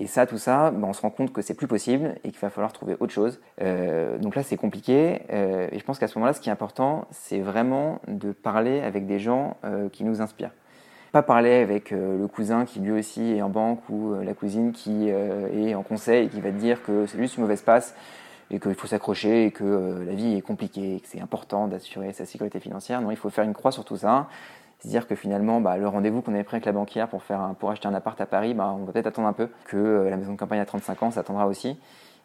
Et 0.00 0.08
ça, 0.08 0.26
tout 0.26 0.38
ça, 0.38 0.72
ben, 0.72 0.88
on 0.88 0.92
se 0.92 1.02
rend 1.02 1.10
compte 1.10 1.32
que 1.32 1.40
c'est 1.40 1.54
plus 1.54 1.68
possible 1.68 2.16
et 2.24 2.30
qu'il 2.30 2.40
va 2.40 2.50
falloir 2.50 2.72
trouver 2.72 2.96
autre 2.98 3.12
chose. 3.12 3.40
Euh, 3.62 4.18
donc 4.18 4.34
là, 4.34 4.42
c'est 4.42 4.56
compliqué. 4.56 5.22
Euh, 5.32 5.68
et 5.70 5.78
je 5.78 5.84
pense 5.84 5.98
qu'à 5.98 6.08
ce 6.08 6.18
moment-là, 6.18 6.32
ce 6.32 6.40
qui 6.40 6.48
est 6.48 6.52
important, 6.52 7.06
c'est 7.12 7.40
vraiment 7.40 8.00
de 8.08 8.32
parler 8.32 8.80
avec 8.80 9.06
des 9.06 9.20
gens 9.20 9.56
euh, 9.64 9.88
qui 9.88 10.02
nous 10.02 10.20
inspirent. 10.20 10.50
Pas 11.12 11.22
parler 11.22 11.54
avec 11.54 11.92
le 11.92 12.26
cousin 12.26 12.64
qui 12.64 12.80
lui 12.80 12.90
aussi 12.90 13.22
est 13.22 13.42
en 13.42 13.48
banque 13.48 13.88
ou 13.88 14.14
la 14.20 14.34
cousine 14.34 14.72
qui 14.72 15.10
est 15.10 15.74
en 15.76 15.84
conseil 15.84 16.26
et 16.26 16.28
qui 16.28 16.40
va 16.40 16.50
te 16.50 16.56
dire 16.56 16.82
que 16.82 17.06
c'est 17.06 17.18
juste 17.18 17.36
une 17.36 17.44
mauvaise 17.44 17.62
passe 17.62 17.94
et 18.50 18.58
qu'il 18.58 18.74
faut 18.74 18.88
s'accrocher 18.88 19.46
et 19.46 19.50
que 19.52 20.04
la 20.04 20.12
vie 20.12 20.34
est 20.34 20.42
compliquée 20.42 20.96
et 20.96 20.98
que 20.98 21.06
c'est 21.06 21.20
important 21.20 21.68
d'assurer 21.68 22.12
sa 22.12 22.26
sécurité 22.26 22.58
financière. 22.58 23.00
Non, 23.00 23.12
il 23.12 23.16
faut 23.16 23.30
faire 23.30 23.44
une 23.44 23.54
croix 23.54 23.70
sur 23.70 23.84
tout 23.84 23.98
ça 23.98 24.26
se 24.80 24.88
dire 24.88 25.06
que 25.06 25.14
finalement, 25.14 25.60
bah, 25.60 25.76
le 25.76 25.88
rendez-vous 25.88 26.22
qu'on 26.22 26.34
avait 26.34 26.44
pris 26.44 26.56
avec 26.56 26.66
la 26.66 26.72
banquière 26.72 27.08
pour, 27.08 27.70
acheter 27.70 27.88
un 27.88 27.94
appart 27.94 28.20
à 28.20 28.26
Paris, 28.26 28.54
bah, 28.54 28.74
on 28.78 28.84
va 28.84 28.92
peut-être 28.92 29.06
attendre 29.06 29.28
un 29.28 29.32
peu, 29.32 29.48
que 29.66 29.76
euh, 29.76 30.10
la 30.10 30.16
maison 30.16 30.32
de 30.32 30.38
campagne 30.38 30.60
à 30.60 30.66
35 30.66 31.02
ans, 31.02 31.10
ça 31.10 31.20
attendra 31.20 31.46
aussi. 31.46 31.78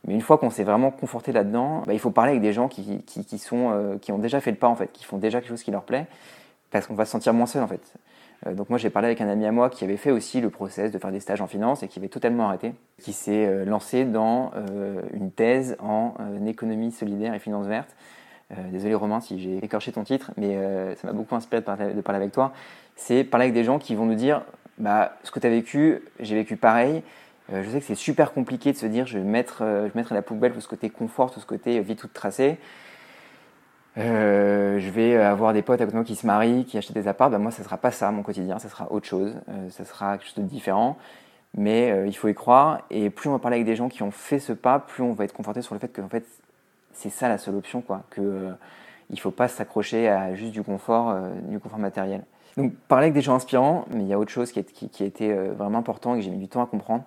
Mais 0.07 0.13
une 0.13 0.21
fois 0.21 0.37
qu'on 0.37 0.49
s'est 0.49 0.63
vraiment 0.63 0.91
conforté 0.91 1.31
là-dedans, 1.31 1.83
bah, 1.85 1.93
il 1.93 1.99
faut 1.99 2.11
parler 2.11 2.31
avec 2.31 2.41
des 2.41 2.53
gens 2.53 2.67
qui, 2.67 3.03
sont, 3.37 3.71
euh, 3.71 3.97
qui 3.97 4.11
ont 4.11 4.17
déjà 4.17 4.39
fait 4.39 4.51
le 4.51 4.57
pas, 4.57 4.67
en 4.67 4.75
fait, 4.75 4.91
qui 4.91 5.05
font 5.05 5.17
déjà 5.17 5.39
quelque 5.39 5.49
chose 5.49 5.63
qui 5.63 5.71
leur 5.71 5.83
plaît, 5.83 6.07
parce 6.71 6.87
qu'on 6.87 6.95
va 6.95 7.05
se 7.05 7.11
sentir 7.11 7.33
moins 7.33 7.47
seul, 7.47 7.63
en 7.63 7.67
fait. 7.67 7.93
Euh, 8.47 8.53
donc 8.53 8.69
moi 8.69 8.77
j'ai 8.77 8.89
parlé 8.89 9.07
avec 9.07 9.19
un 9.19 9.27
ami 9.27 9.45
à 9.45 9.51
moi 9.51 9.69
qui 9.69 9.83
avait 9.83 9.97
fait 9.97 10.11
aussi 10.11 10.39
le 10.39 10.49
process 10.49 10.93
de 10.93 10.97
faire 10.97 11.11
des 11.11 11.19
stages 11.19 11.41
en 11.41 11.47
finance 11.47 11.83
et 11.83 11.89
qui 11.89 11.99
avait 11.99 12.07
totalement 12.07 12.47
arrêté, 12.47 12.73
qui 12.97 13.11
s'est 13.11 13.65
lancé 13.65 14.05
dans 14.05 14.51
une 15.13 15.29
thèse 15.31 15.75
en 15.81 16.13
économie 16.45 16.91
solidaire 16.91 17.33
et 17.33 17.39
finance 17.39 17.67
verte. 17.67 17.93
Désolé 18.71 18.95
Romain 18.95 19.19
si 19.19 19.39
j'ai 19.39 19.63
écorché 19.63 19.91
ton 19.91 20.03
titre, 20.03 20.31
mais 20.37 20.57
ça 20.95 21.07
m'a 21.07 21.13
beaucoup 21.13 21.35
inspiré 21.35 21.61
de 21.61 21.65
parler, 22.01 22.17
avec 22.17 22.31
toi. 22.31 22.53
C'est 22.95 23.23
parler 23.23 23.45
avec 23.45 23.53
des 23.53 23.63
gens 23.63 23.79
qui 23.79 23.95
vont 23.95 24.05
nous 24.05 24.15
dire, 24.15 24.41
bah, 24.77 25.13
ce 25.23 25.31
que 25.31 25.39
tu 25.39 25.47
as 25.47 25.49
vécu, 25.49 26.01
j'ai 26.19 26.35
vécu 26.35 26.55
pareil. 26.57 27.03
je 27.51 27.69
sais 27.69 27.79
que 27.79 27.85
c'est 27.85 27.95
super 27.95 28.33
compliqué 28.33 28.71
de 28.71 28.77
se 28.77 28.85
dire, 28.85 29.05
je 29.05 29.19
vais 29.19 29.23
mettre, 29.23 29.59
je 29.59 29.83
vais 29.83 29.91
mettre 29.95 30.11
à 30.11 30.15
la 30.15 30.21
poubelle 30.21 30.53
tout 30.53 30.61
ce 30.61 30.67
côté 30.67 30.89
confort, 30.89 31.31
tout 31.31 31.39
ce 31.39 31.45
côté 31.45 31.79
vie 31.81 31.95
toute 31.95 32.13
tracée. 32.13 32.57
Euh, 33.97 34.79
je 34.79 34.89
vais 34.89 35.17
avoir 35.17 35.53
des 35.53 35.61
potes 35.61 35.81
à 35.81 35.85
côté 35.85 35.91
de 35.91 35.97
moi 35.97 36.05
qui 36.05 36.15
se 36.15 36.25
marient, 36.25 36.65
qui 36.65 36.77
achètent 36.77 36.93
des 36.93 37.07
apparts. 37.07 37.29
Ben 37.29 37.39
moi, 37.39 37.51
ça 37.51 37.63
sera 37.63 37.77
pas 37.77 37.91
ça 37.91 38.11
mon 38.11 38.23
quotidien, 38.23 38.59
ça 38.59 38.69
sera 38.69 38.91
autre 38.91 39.07
chose, 39.07 39.35
euh, 39.49 39.69
ça 39.69 39.83
sera 39.83 40.17
quelque 40.17 40.27
chose 40.27 40.43
de 40.43 40.49
différent. 40.49 40.97
Mais 41.57 41.91
euh, 41.91 42.07
il 42.07 42.15
faut 42.15 42.27
y 42.27 42.33
croire. 42.33 42.81
Et 42.91 43.09
plus 43.09 43.29
on 43.29 43.33
va 43.33 43.39
parler 43.39 43.55
avec 43.55 43.65
des 43.65 43.75
gens 43.75 43.89
qui 43.89 44.03
ont 44.03 44.11
fait 44.11 44.39
ce 44.39 44.53
pas, 44.53 44.79
plus 44.79 45.03
on 45.03 45.13
va 45.13 45.25
être 45.25 45.33
conforté 45.33 45.61
sur 45.61 45.73
le 45.73 45.79
fait 45.79 45.89
que 45.89 46.01
en 46.01 46.09
fait, 46.09 46.25
c'est 46.99 47.09
ça 47.09 47.29
la 47.29 47.37
seule 47.37 47.55
option, 47.55 47.81
quoi. 47.81 48.03
Que 48.09 48.49
il 49.09 49.19
faut 49.19 49.31
pas 49.31 49.47
s'accrocher 49.47 50.07
à 50.07 50.35
juste 50.35 50.51
du 50.51 50.61
confort, 50.61 51.15
du 51.47 51.59
confort 51.59 51.79
matériel. 51.79 52.23
Donc 52.57 52.75
parler 52.87 53.05
avec 53.05 53.15
des 53.15 53.21
gens 53.21 53.33
inspirants, 53.33 53.85
mais 53.89 54.03
il 54.03 54.07
y 54.07 54.13
a 54.13 54.19
autre 54.19 54.29
chose 54.29 54.51
qui, 54.51 54.59
a 54.59 55.05
été 55.05 55.33
vraiment 55.33 55.79
important 55.79 56.13
et 56.13 56.19
que 56.19 56.23
j'ai 56.23 56.29
mis 56.29 56.37
du 56.37 56.47
temps 56.47 56.61
à 56.61 56.67
comprendre, 56.67 57.03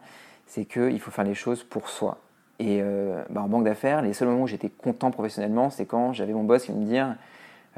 c'est 0.47 0.65
qu'il 0.65 0.99
faut 0.99 1.13
faire 1.13 1.25
les 1.25 1.35
choses 1.35 1.63
pour 1.63 1.89
soi. 1.89 2.19
Et 2.59 2.81
euh, 2.81 3.25
bah, 3.31 3.43
en 3.43 3.49
banque 3.49 3.65
d'affaires, 3.65 4.03
les 4.03 4.13
seuls 4.13 4.29
moments 4.29 4.43
où 4.43 4.47
j'étais 4.47 4.69
content 4.69 5.11
professionnellement, 5.11 5.71
c'est 5.71 5.87
quand 5.87 6.13
j'avais 6.13 6.33
mon 6.33 6.45
boss 6.45 6.65
qui 6.65 6.73
me 6.73 6.85
disait 6.85 7.03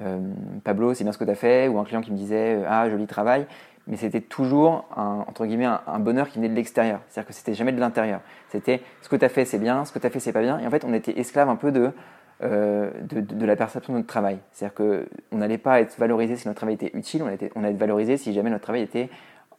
euh, 0.01 0.19
Pablo, 0.63 0.93
c'est 0.93 1.05
bien 1.05 1.13
ce 1.13 1.19
que 1.19 1.25
tu 1.25 1.31
as 1.31 1.37
fait, 1.37 1.69
ou 1.69 1.79
un 1.79 1.85
client 1.85 2.03
qui 2.03 2.13
me 2.13 2.17
disait 2.17 2.57
euh, 2.57 2.67
Ah, 2.69 2.91
joli 2.91 3.07
travail. 3.07 3.47
Mais 3.87 3.97
c'était 3.97 4.21
toujours 4.21 4.87
un, 4.97 5.25
entre 5.29 5.45
guillemets, 5.47 5.67
un, 5.87 5.99
bonheur 5.99 6.29
qui 6.29 6.39
venait 6.39 6.49
de 6.49 6.55
l'extérieur. 6.55 7.01
C'est-à-dire 7.09 7.29
que 7.29 7.35
c'était 7.35 7.55
jamais 7.55 7.73
de 7.73 7.81
l'intérieur. 7.81 8.21
C'était 8.49 8.81
ce 9.03 9.09
que 9.09 9.17
tu 9.17 9.25
as 9.25 9.29
fait, 9.29 9.45
c'est 9.45 9.59
bien, 9.59 9.85
ce 9.85 9.93
que 9.93 9.99
tu 9.99 10.07
as 10.07 10.11
fait, 10.11 10.21
c'est 10.21 10.33
pas 10.33 10.41
bien. 10.41 10.59
Et 10.59 10.67
en 10.67 10.71
fait, 10.71 10.85
on 10.85 10.95
était 10.95 11.19
esclave 11.19 11.51
un 11.51 11.57
peu 11.57 11.71
de, 11.71 11.93
de, 12.41 13.47
la 13.47 13.57
perception 13.57 13.93
de 13.93 13.99
notre 13.99 14.09
travail. 14.09 14.39
C'est-à-dire 14.53 14.75
qu'on 14.75 15.37
n'allait 15.37 15.59
pas 15.59 15.81
être 15.81 15.99
valorisé 15.99 16.37
si 16.37 16.49
notre 16.49 16.57
travail 16.57 16.77
était 16.77 16.91
utile, 16.95 17.23
on, 17.23 17.29
était, 17.29 17.51
on 17.57 17.63
allait 17.63 17.75
être 17.75 17.79
valorisé 17.79 18.17
si 18.17 18.33
jamais 18.33 18.49
notre 18.49 18.65
travail 18.65 18.83
était 18.83 19.11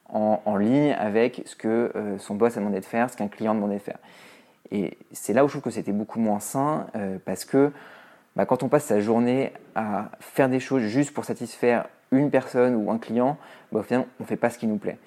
en, 0.08 0.40
en 0.44 0.56
ligne 0.56 0.92
avec 0.98 1.42
ce 1.46 1.54
que 1.54 1.92
son 2.18 2.34
boss 2.34 2.56
a 2.56 2.60
demandé 2.60 2.80
de 2.80 2.84
faire, 2.84 3.08
ce 3.10 3.16
qu'un 3.16 3.28
client 3.28 3.54
demandait 3.54 3.76
de 3.76 3.82
faire. 3.82 3.98
Et 4.70 4.96
c'est 5.12 5.32
là 5.32 5.44
où 5.44 5.48
je 5.48 5.52
trouve 5.52 5.62
que 5.62 5.70
c'était 5.70 5.92
beaucoup 5.92 6.20
moins 6.20 6.40
sain 6.40 6.86
euh, 6.96 7.18
parce 7.24 7.44
que 7.44 7.72
bah, 8.34 8.46
quand 8.46 8.62
on 8.62 8.68
passe 8.68 8.84
sa 8.84 9.00
journée 9.00 9.52
à 9.74 10.10
faire 10.20 10.48
des 10.48 10.60
choses 10.60 10.82
juste 10.82 11.14
pour 11.14 11.24
satisfaire 11.24 11.86
une 12.12 12.30
personne 12.30 12.74
ou 12.74 12.90
un 12.90 12.98
client, 12.98 13.36
bah, 13.72 13.80
au 13.80 13.82
final, 13.82 14.06
on 14.20 14.22
ne 14.22 14.26
fait 14.28 14.36
pas 14.36 14.50
ce 14.50 14.58
qui 14.58 14.66
nous 14.66 14.78
plaît. 14.78 14.98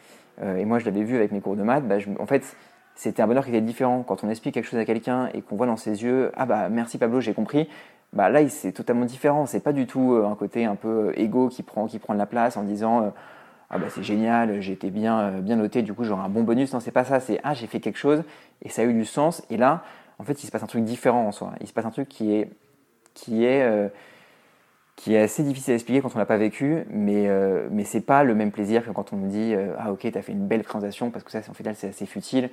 Euh, 0.41 0.57
et 0.57 0.65
moi, 0.65 0.79
je 0.79 0.85
l'avais 0.85 1.03
vu 1.03 1.15
avec 1.15 1.31
mes 1.31 1.41
cours 1.41 1.55
de 1.55 1.63
maths. 1.63 1.87
Bah, 1.87 1.97
en 2.19 2.25
fait, 2.25 2.55
c'était 2.95 3.21
un 3.21 3.27
bonheur 3.27 3.43
qui 3.43 3.51
était 3.51 3.61
différent. 3.61 4.03
Quand 4.03 4.23
on 4.23 4.29
explique 4.29 4.53
quelque 4.53 4.67
chose 4.67 4.79
à 4.79 4.85
quelqu'un 4.85 5.29
et 5.33 5.41
qu'on 5.41 5.55
voit 5.55 5.67
dans 5.67 5.77
ses 5.77 6.03
yeux 6.03 6.31
Ah 6.35 6.45
bah 6.45 6.69
merci 6.69 6.97
Pablo, 6.97 7.21
j'ai 7.21 7.33
compris. 7.33 7.69
Bah 8.11 8.29
là, 8.29 8.47
c'est 8.49 8.71
totalement 8.71 9.05
différent. 9.05 9.45
C'est 9.45 9.61
pas 9.61 9.73
du 9.73 9.87
tout 9.87 10.13
euh, 10.13 10.25
un 10.25 10.35
côté 10.35 10.65
un 10.65 10.75
peu 10.75 11.13
égo 11.15 11.47
qui 11.47 11.63
prend, 11.63 11.87
qui 11.87 11.99
prend 11.99 12.13
la 12.13 12.25
place 12.25 12.57
en 12.57 12.63
disant 12.63 13.13
ah 13.71 13.77
bah 13.77 13.85
c'est 13.89 14.03
génial, 14.03 14.61
j'ai 14.61 14.73
été 14.73 14.89
bien, 14.89 15.19
euh, 15.19 15.41
bien 15.41 15.55
noté, 15.55 15.83
du 15.83 15.93
coup 15.93 16.03
j'aurai 16.03 16.23
un 16.23 16.29
bon 16.29 16.43
bonus. 16.43 16.73
Non, 16.73 16.79
c'est 16.79 16.91
pas 16.91 17.03
ça, 17.03 17.19
c'est 17.19 17.39
ah 17.43 17.53
j'ai 17.53 17.67
fait 17.67 17.79
quelque 17.79 17.97
chose 17.97 18.23
et 18.63 18.69
ça 18.69 18.81
a 18.81 18.85
eu 18.85 18.93
du 18.93 19.05
sens. 19.05 19.43
Et 19.51 19.57
là, 19.57 19.83
en 20.17 20.23
fait, 20.23 20.43
il 20.43 20.47
se 20.47 20.51
passe 20.51 20.63
un 20.63 20.67
truc 20.67 20.83
différent 20.83 21.27
en 21.27 21.31
soi. 21.31 21.53
Il 21.61 21.67
se 21.67 21.73
passe 21.73 21.85
un 21.85 21.91
truc 21.91 22.09
qui 22.09 22.33
est, 22.33 22.49
qui 23.13 23.45
est, 23.45 23.61
euh, 23.61 23.87
qui 24.99 25.15
est 25.15 25.19
assez 25.19 25.43
difficile 25.43 25.71
à 25.71 25.75
expliquer 25.75 26.01
quand 26.01 26.13
on 26.13 26.19
l'a 26.19 26.25
pas 26.25 26.35
vécu, 26.35 26.83
mais, 26.89 27.29
euh, 27.29 27.69
mais 27.71 27.85
c'est 27.85 28.01
pas 28.01 28.25
le 28.25 28.35
même 28.35 28.51
plaisir 28.51 28.85
que 28.85 28.91
quand 28.91 29.13
on 29.13 29.15
nous 29.15 29.29
dit 29.29 29.55
ah 29.77 29.93
ok, 29.93 30.01
tu 30.11 30.17
as 30.17 30.21
fait 30.21 30.33
une 30.33 30.45
belle 30.45 30.63
présentation, 30.63 31.09
parce 31.09 31.23
que 31.23 31.31
ça, 31.31 31.39
en 31.49 31.53
fait, 31.53 31.73
c'est 31.73 31.87
assez 31.87 32.05
futile 32.05 32.49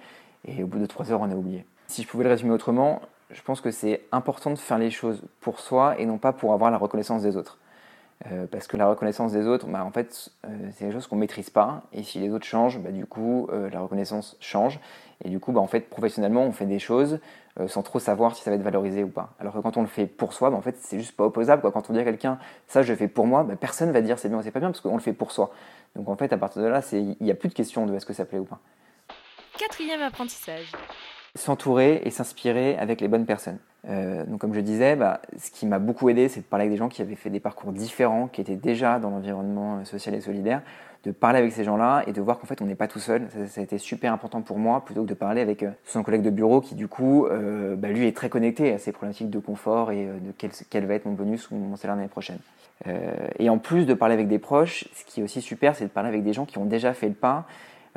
et 0.46 0.62
au 0.62 0.68
bout 0.68 0.78
de 0.78 0.86
trois 0.86 1.10
heures, 1.10 1.20
on 1.20 1.30
a 1.30 1.34
oublié. 1.34 1.64
Si 1.88 2.04
je 2.04 2.08
pouvais 2.08 2.22
le 2.22 2.30
résumer 2.30 2.52
autrement, 2.52 3.02
je 3.30 3.42
pense 3.42 3.60
que 3.60 3.72
c'est 3.72 4.02
important 4.12 4.50
de 4.50 4.58
faire 4.58 4.78
les 4.78 4.90
choses 4.90 5.22
pour 5.40 5.58
soi 5.58 5.98
et 5.98 6.06
non 6.06 6.18
pas 6.18 6.32
pour 6.32 6.52
avoir 6.52 6.70
la 6.70 6.78
reconnaissance 6.78 7.22
des 7.22 7.36
autres. 7.36 7.58
Euh, 8.32 8.46
parce 8.50 8.66
que 8.66 8.76
la 8.76 8.88
reconnaissance 8.88 9.32
des 9.32 9.46
autres, 9.46 9.66
bah, 9.66 9.84
en 9.84 9.90
fait, 9.90 10.30
euh, 10.46 10.48
c'est 10.74 10.86
des 10.86 10.92
choses 10.92 11.06
qu'on 11.06 11.16
ne 11.16 11.20
maîtrise 11.20 11.50
pas. 11.50 11.82
Et 11.92 12.02
si 12.02 12.18
les 12.18 12.30
autres 12.30 12.46
changent, 12.46 12.78
bah, 12.78 12.90
du 12.90 13.06
coup, 13.06 13.48
euh, 13.52 13.68
la 13.70 13.80
reconnaissance 13.80 14.36
change. 14.40 14.80
Et 15.24 15.28
du 15.28 15.38
coup, 15.38 15.52
bah, 15.52 15.60
en 15.60 15.66
fait, 15.66 15.88
professionnellement, 15.90 16.42
on 16.42 16.52
fait 16.52 16.66
des 16.66 16.78
choses 16.78 17.20
sans 17.68 17.82
trop 17.82 17.98
savoir 17.98 18.36
si 18.36 18.42
ça 18.42 18.50
va 18.50 18.56
être 18.56 18.62
valorisé 18.62 19.02
ou 19.02 19.08
pas. 19.08 19.30
Alors 19.40 19.54
que 19.54 19.60
quand 19.60 19.78
on 19.78 19.80
le 19.80 19.86
fait 19.86 20.04
pour 20.04 20.34
soi, 20.34 20.52
en 20.52 20.60
fait, 20.60 20.76
c'est 20.78 20.98
juste 20.98 21.16
pas 21.16 21.24
opposable. 21.24 21.62
Quoi. 21.62 21.72
Quand 21.72 21.88
on 21.88 21.94
dit 21.94 21.98
à 21.98 22.04
quelqu'un, 22.04 22.38
ça, 22.66 22.82
je 22.82 22.92
le 22.92 22.98
fais 22.98 23.08
pour 23.08 23.26
moi, 23.26 23.46
personne 23.58 23.92
va 23.92 24.02
dire 24.02 24.18
c'est 24.18 24.28
bien 24.28 24.36
ou 24.36 24.42
c'est 24.42 24.50
pas 24.50 24.60
bien 24.60 24.68
parce 24.68 24.82
qu'on 24.82 24.94
le 24.94 25.00
fait 25.00 25.14
pour 25.14 25.32
soi. 25.32 25.50
Donc 25.94 26.06
en 26.10 26.16
fait, 26.16 26.34
à 26.34 26.36
partir 26.36 26.60
de 26.60 26.66
là, 26.66 26.82
il 26.92 27.16
n'y 27.18 27.30
a 27.30 27.34
plus 27.34 27.48
de 27.48 27.54
question 27.54 27.86
de 27.86 27.94
est-ce 27.94 28.04
que 28.04 28.12
ça 28.12 28.26
plaît 28.26 28.38
ou 28.38 28.44
pas. 28.44 28.58
Quatrième 29.58 30.02
apprentissage. 30.02 30.70
S'entourer 31.34 32.02
et 32.04 32.10
s'inspirer 32.10 32.76
avec 32.76 33.00
les 33.00 33.08
bonnes 33.08 33.24
personnes. 33.24 33.58
Euh, 33.88 34.24
donc 34.24 34.40
comme 34.40 34.54
je 34.54 34.60
disais, 34.60 34.96
bah, 34.96 35.20
ce 35.38 35.50
qui 35.50 35.66
m'a 35.66 35.78
beaucoup 35.78 36.08
aidé, 36.08 36.28
c'est 36.28 36.40
de 36.40 36.44
parler 36.44 36.64
avec 36.64 36.72
des 36.72 36.78
gens 36.78 36.88
qui 36.88 37.02
avaient 37.02 37.14
fait 37.14 37.30
des 37.30 37.40
parcours 37.40 37.72
différents, 37.72 38.26
qui 38.26 38.40
étaient 38.40 38.56
déjà 38.56 38.98
dans 38.98 39.10
l'environnement 39.10 39.78
euh, 39.78 39.84
social 39.84 40.14
et 40.14 40.20
solidaire, 40.20 40.62
de 41.04 41.12
parler 41.12 41.38
avec 41.38 41.52
ces 41.52 41.62
gens-là 41.62 42.02
et 42.08 42.12
de 42.12 42.20
voir 42.20 42.38
qu'en 42.38 42.46
fait 42.46 42.60
on 42.60 42.66
n'est 42.66 42.74
pas 42.74 42.88
tout 42.88 42.98
seul. 42.98 43.28
Ça, 43.48 43.60
a 43.60 43.64
été 43.64 43.78
super 43.78 44.12
important 44.12 44.42
pour 44.42 44.58
moi, 44.58 44.84
plutôt 44.84 45.04
que 45.04 45.08
de 45.08 45.14
parler 45.14 45.40
avec 45.40 45.62
euh, 45.62 45.70
son 45.84 46.02
collègue 46.02 46.22
de 46.22 46.30
bureau 46.30 46.60
qui 46.60 46.74
du 46.74 46.88
coup, 46.88 47.28
bah, 47.76 47.88
lui 47.88 48.06
est 48.06 48.16
très 48.16 48.28
connecté 48.28 48.72
à 48.72 48.78
ces 48.78 48.90
problématiques 48.90 49.30
de 49.30 49.38
confort 49.38 49.92
et 49.92 50.06
de 50.06 50.32
quel, 50.70 50.86
va 50.86 50.94
être 50.94 51.04
mon 51.04 51.12
bonus 51.12 51.50
ou 51.50 51.56
mon 51.56 51.76
salaire 51.76 51.96
l'année 51.96 52.08
prochaine. 52.08 52.38
et 53.38 53.48
en 53.48 53.58
plus 53.58 53.86
de 53.86 53.94
parler 53.94 54.14
avec 54.14 54.26
des 54.26 54.38
proches, 54.38 54.88
ce 54.94 55.04
qui 55.04 55.20
est 55.20 55.22
aussi 55.22 55.40
super, 55.40 55.76
c'est 55.76 55.84
de 55.84 55.90
parler 55.90 56.08
avec 56.08 56.24
des 56.24 56.32
gens 56.32 56.44
qui 56.44 56.58
ont 56.58 56.64
déjà 56.64 56.92
fait 56.92 57.08
le 57.08 57.14
pas, 57.14 57.46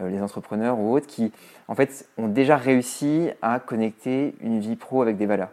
les 0.07 0.21
entrepreneurs 0.21 0.79
ou 0.79 0.93
autres, 0.93 1.07
qui 1.07 1.31
en 1.67 1.75
fait 1.75 2.07
ont 2.17 2.27
déjà 2.27 2.57
réussi 2.57 3.29
à 3.41 3.59
connecter 3.59 4.35
une 4.41 4.59
vie 4.59 4.75
pro 4.75 5.01
avec 5.01 5.17
des 5.17 5.25
valeurs. 5.25 5.49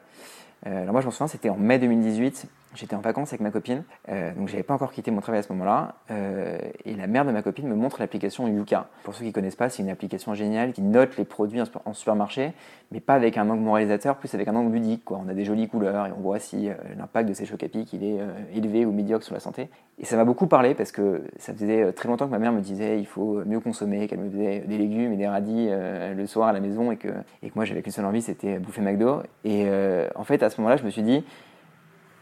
Euh, 0.67 0.83
alors 0.83 0.93
moi 0.93 1.01
je 1.01 1.07
me 1.07 1.11
souviens, 1.11 1.27
c'était 1.27 1.49
en 1.49 1.57
mai 1.57 1.79
2018, 1.79 2.47
j'étais 2.77 2.95
en 2.95 3.01
vacances 3.01 3.31
avec 3.31 3.41
ma 3.41 3.51
copine, 3.51 3.85
euh, 4.09 4.33
donc 4.35 4.49
j'avais 4.49 4.63
pas 4.63 4.75
encore 4.75 4.93
quitté 4.93 5.11
mon 5.11 5.21
travail 5.21 5.41
à 5.41 5.43
ce 5.43 5.53
moment-là, 5.53 5.97
euh, 6.11 6.59
et 6.85 6.95
la 6.95 7.07
mère 7.07 7.25
de 7.25 7.33
ma 7.33 7.43
copine 7.43 7.67
me 7.67 7.75
montre 7.75 8.01
l'application 8.01 8.47
Yuka. 8.47 8.89
Pour 9.03 9.15
ceux 9.15 9.25
qui 9.25 9.33
connaissent 9.33 9.57
pas, 9.57 9.69
c'est 9.69 9.83
une 9.83 9.89
application 9.89 10.35
géniale 10.35 10.73
qui 10.73 10.83
note 10.83 11.17
les 11.17 11.25
produits 11.25 11.61
en 11.85 11.93
supermarché, 11.93 12.53
mais 12.93 13.01
pas 13.01 13.15
avec 13.15 13.37
un 13.39 13.49
angle 13.49 13.63
moralisateur, 13.63 14.17
plus 14.17 14.35
avec 14.35 14.47
un 14.49 14.55
angle 14.55 14.73
ludique. 14.73 15.05
Quoi. 15.05 15.21
On 15.25 15.29
a 15.29 15.35
des 15.35 15.45
jolies 15.45 15.69
couleurs 15.69 16.07
et 16.07 16.13
on 16.17 16.21
voit 16.21 16.39
si 16.39 16.69
l'impact 16.97 17.29
de 17.29 17.35
ces 17.35 17.47
chocs 17.47 17.63
à 17.63 17.67
il 17.67 18.05
est 18.05 18.19
élevé 18.55 18.87
ou 18.87 18.93
médiocre 18.93 19.25
sur 19.25 19.35
la 19.35 19.41
santé. 19.41 19.69
Et 19.99 20.05
ça 20.05 20.17
m'a 20.17 20.25
beaucoup 20.25 20.47
parlé 20.47 20.75
parce 20.75 20.93
que 20.93 21.23
ça 21.39 21.53
faisait 21.53 21.93
très 21.93 22.09
longtemps 22.09 22.27
que 22.27 22.31
ma 22.31 22.39
mère 22.39 22.53
me 22.53 22.61
disait 22.61 23.01
il 23.01 23.07
faut 23.07 23.43
mieux 23.45 23.61
consommer, 23.61 24.07
qu'elle 24.07 24.21
me 24.21 24.31
faisait 24.31 24.61
des 24.61 24.79
légumes 24.79 25.13
et 25.13 25.17
des 25.17 25.27
radis 25.27 25.69
le 25.69 26.27
soir 26.27 26.49
à 26.49 26.53
la 26.53 26.61
maison 26.61 26.93
et 26.93 26.97
que, 26.97 27.09
et 27.43 27.51
que 27.51 27.55
moi 27.57 27.65
j'avais 27.65 27.83
qu'une 27.83 27.93
seule 27.93 28.05
envie, 28.05 28.23
c'était 28.23 28.59
bouffer 28.59 28.83
McDo. 28.83 29.23
Et 29.45 29.67
en 30.15 30.25
fait, 30.25 30.43
à 30.43 30.51
ce 30.51 30.61
moment-là, 30.61 30.77
je 30.77 30.85
me 30.85 30.91
suis 30.91 31.03
dit 31.03 31.25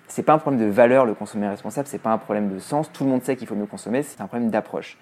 c'est 0.09 0.23
pas 0.23 0.35
un 0.35 0.39
problème 0.39 0.61
de 0.61 0.71
valeur 0.71 1.07
le 1.07 1.15
consommer 1.15 1.49
responsable, 1.49 1.89
c'est 1.89 1.99
pas 1.99 2.13
un 2.13 2.19
problème 2.19 2.49
de 2.53 2.59
sens. 2.59 2.93
Tout 2.93 3.05
le 3.05 3.11
monde 3.11 3.23
sait 3.23 3.37
qu'il 3.37 3.47
faut 3.47 3.55
mieux 3.55 3.67
consommer, 3.67 4.03
c'est 4.03 4.21
un 4.21 4.27
problème 4.27 4.51
d'approche. 4.51 4.99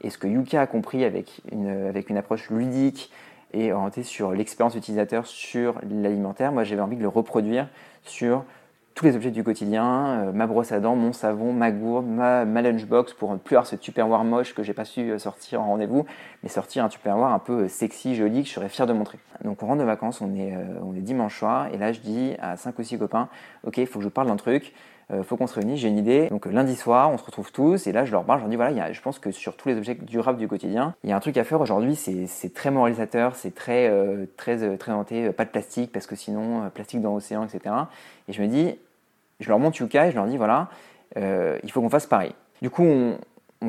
Et 0.00 0.10
ce 0.10 0.18
que 0.18 0.26
Yuka 0.26 0.60
a 0.60 0.66
compris 0.66 1.04
avec 1.04 1.40
une, 1.50 1.86
avec 1.86 2.10
une 2.10 2.16
approche 2.16 2.50
ludique 2.50 3.10
et 3.52 3.72
orientée 3.72 4.02
sur 4.02 4.32
l'expérience 4.32 4.74
utilisateur 4.74 5.26
sur 5.26 5.80
l'alimentaire, 5.88 6.52
moi 6.52 6.64
j'avais 6.64 6.82
envie 6.82 6.96
de 6.96 7.02
le 7.02 7.08
reproduire 7.08 7.68
sur 8.02 8.44
tous 8.96 9.04
les 9.04 9.14
objets 9.14 9.30
du 9.30 9.44
quotidien, 9.44 10.06
euh, 10.06 10.32
ma 10.32 10.46
brosse 10.46 10.72
à 10.72 10.80
dents, 10.80 10.96
mon 10.96 11.12
savon, 11.12 11.52
ma 11.52 11.70
gourde, 11.70 12.06
ma, 12.06 12.44
lunchbox 12.46 13.12
pour 13.12 13.30
ne 13.30 13.36
plus 13.36 13.54
avoir 13.54 13.66
ce 13.66 13.76
tupperware 13.76 14.24
moche 14.24 14.54
que 14.54 14.62
j'ai 14.62 14.72
pas 14.72 14.86
su 14.86 15.10
euh, 15.10 15.18
sortir 15.18 15.60
en 15.60 15.66
rendez-vous, 15.66 16.06
mais 16.42 16.48
sortir 16.48 16.82
un 16.82 16.88
tupperware 16.88 17.30
un 17.30 17.38
peu 17.38 17.64
euh, 17.64 17.68
sexy, 17.68 18.16
joli, 18.16 18.42
que 18.42 18.48
je 18.48 18.54
serais 18.54 18.70
fier 18.70 18.86
de 18.86 18.94
montrer. 18.94 19.18
Donc 19.44 19.62
on 19.62 19.66
rentre 19.66 19.80
de 19.80 19.84
vacances, 19.84 20.22
on 20.22 20.34
est, 20.34 20.56
on 20.82 20.94
est 20.94 21.00
dimanche 21.00 21.38
soir, 21.38 21.68
et 21.74 21.76
là 21.76 21.92
je 21.92 22.00
dis 22.00 22.32
à 22.40 22.56
5 22.56 22.78
ou 22.78 22.82
6 22.82 22.98
copains, 22.98 23.28
ok, 23.64 23.76
il 23.76 23.86
faut 23.86 23.98
que 23.98 24.04
je 24.04 24.08
parle 24.08 24.28
d'un 24.28 24.36
truc, 24.36 24.72
il 25.12 25.22
faut 25.22 25.36
qu'on 25.36 25.46
se 25.46 25.54
réunisse, 25.54 25.80
j'ai 25.80 25.88
une 25.88 25.98
idée. 25.98 26.28
Donc 26.30 26.46
lundi 26.46 26.74
soir, 26.74 27.10
on 27.10 27.18
se 27.18 27.24
retrouve 27.24 27.52
tous, 27.52 27.86
et 27.86 27.92
là 27.92 28.06
je 28.06 28.12
leur 28.12 28.24
parle, 28.24 28.38
je 28.38 28.44
leur 28.44 28.50
dis, 28.50 28.56
voilà, 28.56 28.92
je 28.92 29.00
pense 29.02 29.18
que 29.18 29.30
sur 29.30 29.56
tous 29.56 29.68
les 29.68 29.76
objets 29.76 29.94
durables 29.94 30.38
du 30.38 30.48
quotidien, 30.48 30.94
il 31.04 31.10
y 31.10 31.12
a 31.12 31.16
un 31.16 31.20
truc 31.20 31.36
à 31.36 31.44
faire 31.44 31.60
aujourd'hui, 31.60 31.96
c'est 31.96 32.54
très 32.54 32.70
moralisateur, 32.70 33.36
c'est 33.36 33.54
très, 33.54 33.92
très, 34.38 34.78
très 34.78 35.32
pas 35.32 35.44
de 35.44 35.50
plastique, 35.50 35.92
parce 35.92 36.06
que 36.06 36.16
sinon, 36.16 36.70
plastique 36.70 37.02
dans 37.02 37.12
l'océan, 37.12 37.44
etc. 37.44 37.74
Et 38.28 38.32
je 38.32 38.40
me 38.42 38.48
dis, 38.48 38.78
je 39.40 39.48
leur 39.48 39.58
montre 39.58 39.80
Yuka 39.80 40.08
et 40.08 40.10
je 40.10 40.16
leur 40.16 40.26
dis 40.26 40.36
voilà, 40.36 40.68
euh, 41.16 41.58
il 41.62 41.70
faut 41.70 41.80
qu'on 41.80 41.90
fasse 41.90 42.06
pareil. 42.06 42.32
Du 42.62 42.70
coup, 42.70 42.84
on, 42.84 43.18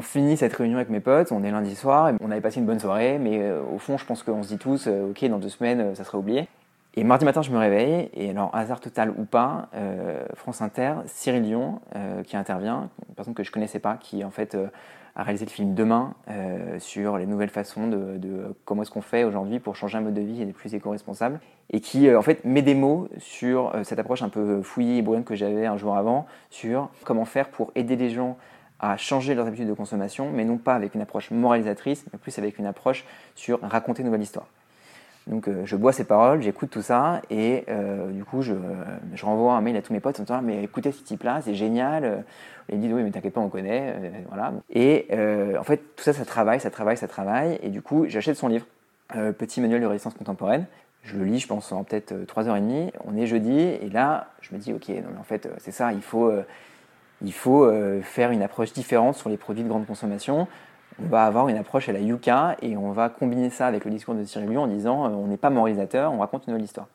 finit 0.02 0.38
cette 0.38 0.54
réunion 0.54 0.78
avec 0.78 0.90
mes 0.90 1.00
potes, 1.00 1.32
on 1.32 1.44
est 1.44 1.50
lundi 1.50 1.76
soir, 1.76 2.12
on 2.22 2.30
avait 2.30 2.42
passé 2.42 2.60
une 2.60 2.68
bonne 2.68 2.80
soirée, 2.80 3.18
mais 3.20 3.40
euh, 3.42 3.62
au 3.74 3.80
fond, 3.80 3.98
je 3.98 4.06
pense 4.06 4.22
qu'on 4.22 4.44
se 4.44 4.50
dit 4.50 4.60
tous, 4.60 4.86
euh, 4.88 5.10
ok, 5.10 5.26
dans 5.28 5.40
deux 5.40 5.50
semaines, 5.50 5.96
ça 5.96 6.04
sera 6.04 6.20
oublié. 6.20 6.48
Et 6.96 7.04
mardi 7.04 7.26
matin, 7.26 7.42
je 7.42 7.52
me 7.52 7.58
réveille, 7.58 8.10
et 8.14 8.30
alors, 8.30 8.50
hasard 8.56 8.80
total 8.80 9.12
ou 9.18 9.24
pas, 9.24 9.70
France 10.34 10.64
Inter, 10.64 10.94
Cyril 11.06 11.44
Lyon, 11.44 11.80
qui 12.26 12.36
intervient, 12.36 12.90
une 13.08 13.14
personne 13.14 13.36
que 13.36 13.44
je 13.44 13.52
connaissais 13.52 13.78
pas, 13.78 13.98
qui 13.98 14.24
en 14.24 14.32
fait 14.32 14.58
a 15.18 15.24
réalisé 15.24 15.46
le 15.46 15.52
film 15.52 15.74
Demain 15.74 16.14
sur 16.78 17.18
les 17.18 17.26
nouvelles 17.26 17.50
façons 17.50 17.88
de, 17.88 18.56
comment 18.64 18.84
est-ce 18.84 18.92
qu'on 18.92 19.02
fait 19.02 19.24
aujourd'hui 19.26 19.60
pour 19.60 19.76
changer 19.76 19.98
un 19.98 20.02
mode 20.02 20.14
de 20.14 20.22
vie 20.22 20.42
et 20.42 20.44
être 20.44 20.54
plus 20.54 20.74
éco-responsable 20.74 21.40
et 21.70 21.80
qui 21.80 22.08
euh, 22.08 22.18
en 22.18 22.22
fait 22.22 22.46
met 22.46 22.62
des 22.62 22.76
mots 22.76 23.10
sur 23.18 23.76
euh, 23.76 23.84
cette 23.84 24.00
approche 24.00 24.22
un 24.22 24.30
peu 24.30 24.62
fouillée 24.62 24.98
et 24.98 25.02
brune 25.02 25.24
que 25.24 25.36
j'avais 25.36 25.66
un 25.66 25.78
jour 25.78 25.96
avant 25.96 26.26
sur 26.50 26.90
comment 27.04 27.26
faire 27.26 27.50
pour 27.50 27.72
aider 27.76 27.96
les 27.96 28.10
gens 28.10 28.38
à 28.80 28.96
changer 28.96 29.34
leurs 29.34 29.48
habitudes 29.48 29.68
de 29.68 29.74
consommation, 29.74 30.30
mais 30.32 30.46
non 30.46 30.58
pas 30.58 30.76
avec 30.76 30.94
une 30.94 31.02
approche 31.02 31.32
moralisatrice, 31.32 32.06
mais 32.14 32.20
plus 32.20 32.38
avec 32.38 32.60
une 32.60 32.68
approche 32.68 33.06
sur 33.34 33.60
raconter 33.64 34.02
une 34.02 34.06
nouvelle 34.06 34.22
histoire. 34.22 34.46
Donc 35.28 35.48
euh, 35.48 35.66
je 35.66 35.76
bois 35.76 35.92
ces 35.92 36.06
paroles, 36.06 36.42
j'écoute 36.42 36.70
tout 36.70 36.82
ça, 36.82 37.22
et 37.30 37.66
euh, 37.70 38.12
du 38.12 38.24
coup 38.24 38.42
je, 38.42 38.54
renvoie 39.22 39.54
un 39.54 39.62
mail 39.62 39.76
à 39.76 39.82
tous 39.82 39.94
mes 39.94 40.00
potes 40.00 40.20
en 40.20 40.24
disant 40.24 40.42
mais 40.42 40.64
écoutez 40.64 40.92
ce 40.92 41.04
type-là, 41.04 41.42
c'est 41.44 41.54
génial. 41.54 42.24
ils 42.70 42.78
me 42.78 42.82
disent 42.82 42.94
oui 42.94 43.04
mais 43.04 43.12
t'inquiète 43.12 43.34
pas 43.34 43.42
on 43.42 43.50
connaît. 43.50 43.94
Et 44.70 45.08
en 45.60 45.64
fait 45.64 45.78
tout 45.96 46.04
ça 46.04 46.14
ça 46.14 46.26
travaille, 46.26 46.60
ça 46.60 46.70
travaille, 46.70 46.98
ça 46.98 47.08
travaille, 47.08 47.60
et 47.62 47.70
du 47.70 47.82
coup 47.82 48.06
j'achète 48.08 48.38
son 48.38 48.48
livre, 48.48 48.66
Petit 49.38 49.62
manuel 49.62 49.82
de 49.82 49.86
résistance 49.86 50.16
contemporaine. 50.16 50.66
Je 51.04 51.16
le 51.16 51.24
lis, 51.24 51.40
je 51.40 51.48
pense 51.48 51.72
en 51.72 51.86
peut-être 51.86 52.14
3h30. 52.26 52.92
On 53.06 53.16
est 53.16 53.26
jeudi, 53.26 53.58
et 53.58 53.90
là 53.90 54.28
je 54.42 54.54
me 54.54 54.60
dis 54.60 54.74
ok 54.74 54.90
non 54.90 55.10
mais 55.14 55.20
en 55.20 55.24
fait 55.24 55.50
c'est 55.60 55.72
ça, 55.72 55.92
il 55.94 56.02
faut 56.02 56.32
euh, 57.66 58.02
faire 58.02 58.32
une 58.32 58.42
approche 58.42 58.74
différente 58.74 59.16
sur 59.16 59.30
les 59.30 59.38
produits 59.38 59.64
de 59.64 59.70
grande 59.70 59.86
consommation. 59.86 60.48
On 61.00 61.08
va 61.10 61.26
avoir 61.26 61.48
une 61.48 61.58
approche 61.58 61.90
à 61.90 61.92
la 61.92 62.00
Yuka 62.00 62.58
et 62.62 62.76
on 62.76 62.92
va 62.92 63.10
combiner 63.10 63.50
ça 63.50 63.68
avec 63.68 63.86
le 63.86 63.92
discours 63.92 64.16
de 64.16 64.24
Cyril 64.24 64.50
Lion 64.50 64.64
en 64.64 64.68
disant 64.68 65.06
euh, 65.06 65.10
on 65.10 65.28
n'est 65.28 65.38
pas 65.38 65.50
moralisateur, 65.50 66.12
on 66.12 66.20
raconte 66.20 66.48
une 66.48 66.60
histoire. 66.60 66.88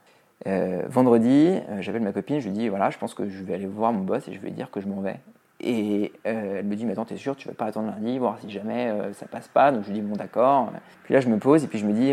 Euh, 0.49 0.83
vendredi, 0.89 1.61
j'appelle 1.79 2.03
ma 2.03 2.13
copine, 2.13 2.41
je 2.41 2.49
lui 2.49 2.53
dis 2.53 2.69
voilà, 2.69 2.91
je 2.91 2.99
pense 2.99 3.15
que 3.15 3.29
je 3.29 3.45
vais 3.45 3.55
aller 3.55 3.67
voir 3.67 3.93
mon 3.93 4.03
boss 4.03 4.27
et 4.27 4.33
je 4.33 4.41
vais 4.41 4.49
lui 4.49 4.55
dire 4.55 4.71
que 4.71 4.81
je 4.81 4.89
m'en 4.89 5.01
vais. 5.01 5.21
Et 5.61 6.13
elle 6.25 6.65
me 6.65 6.75
dit 6.75 6.85
mais 6.85 6.93
attends, 6.93 7.05
t'es 7.05 7.17
sûr, 7.17 7.37
tu 7.37 7.47
vas 7.47 7.55
pas 7.55 7.67
attendre 7.67 7.93
lundi, 7.95 8.19
voir 8.19 8.41
si 8.41 8.51
jamais 8.51 8.93
ça 9.13 9.27
passe 9.27 9.47
pas? 9.47 9.71
Donc 9.71 9.85
je 9.85 9.93
lui 9.93 9.95
dis 9.95 10.01
bon 10.01 10.17
d'accord. 10.17 10.73
Puis 11.05 11.15
là 11.15 11.21
je 11.21 11.29
me 11.29 11.39
pose 11.39 11.63
et 11.63 11.69
puis 11.69 11.79
je 11.79 11.87
me 11.87 11.93
dis 11.93 12.13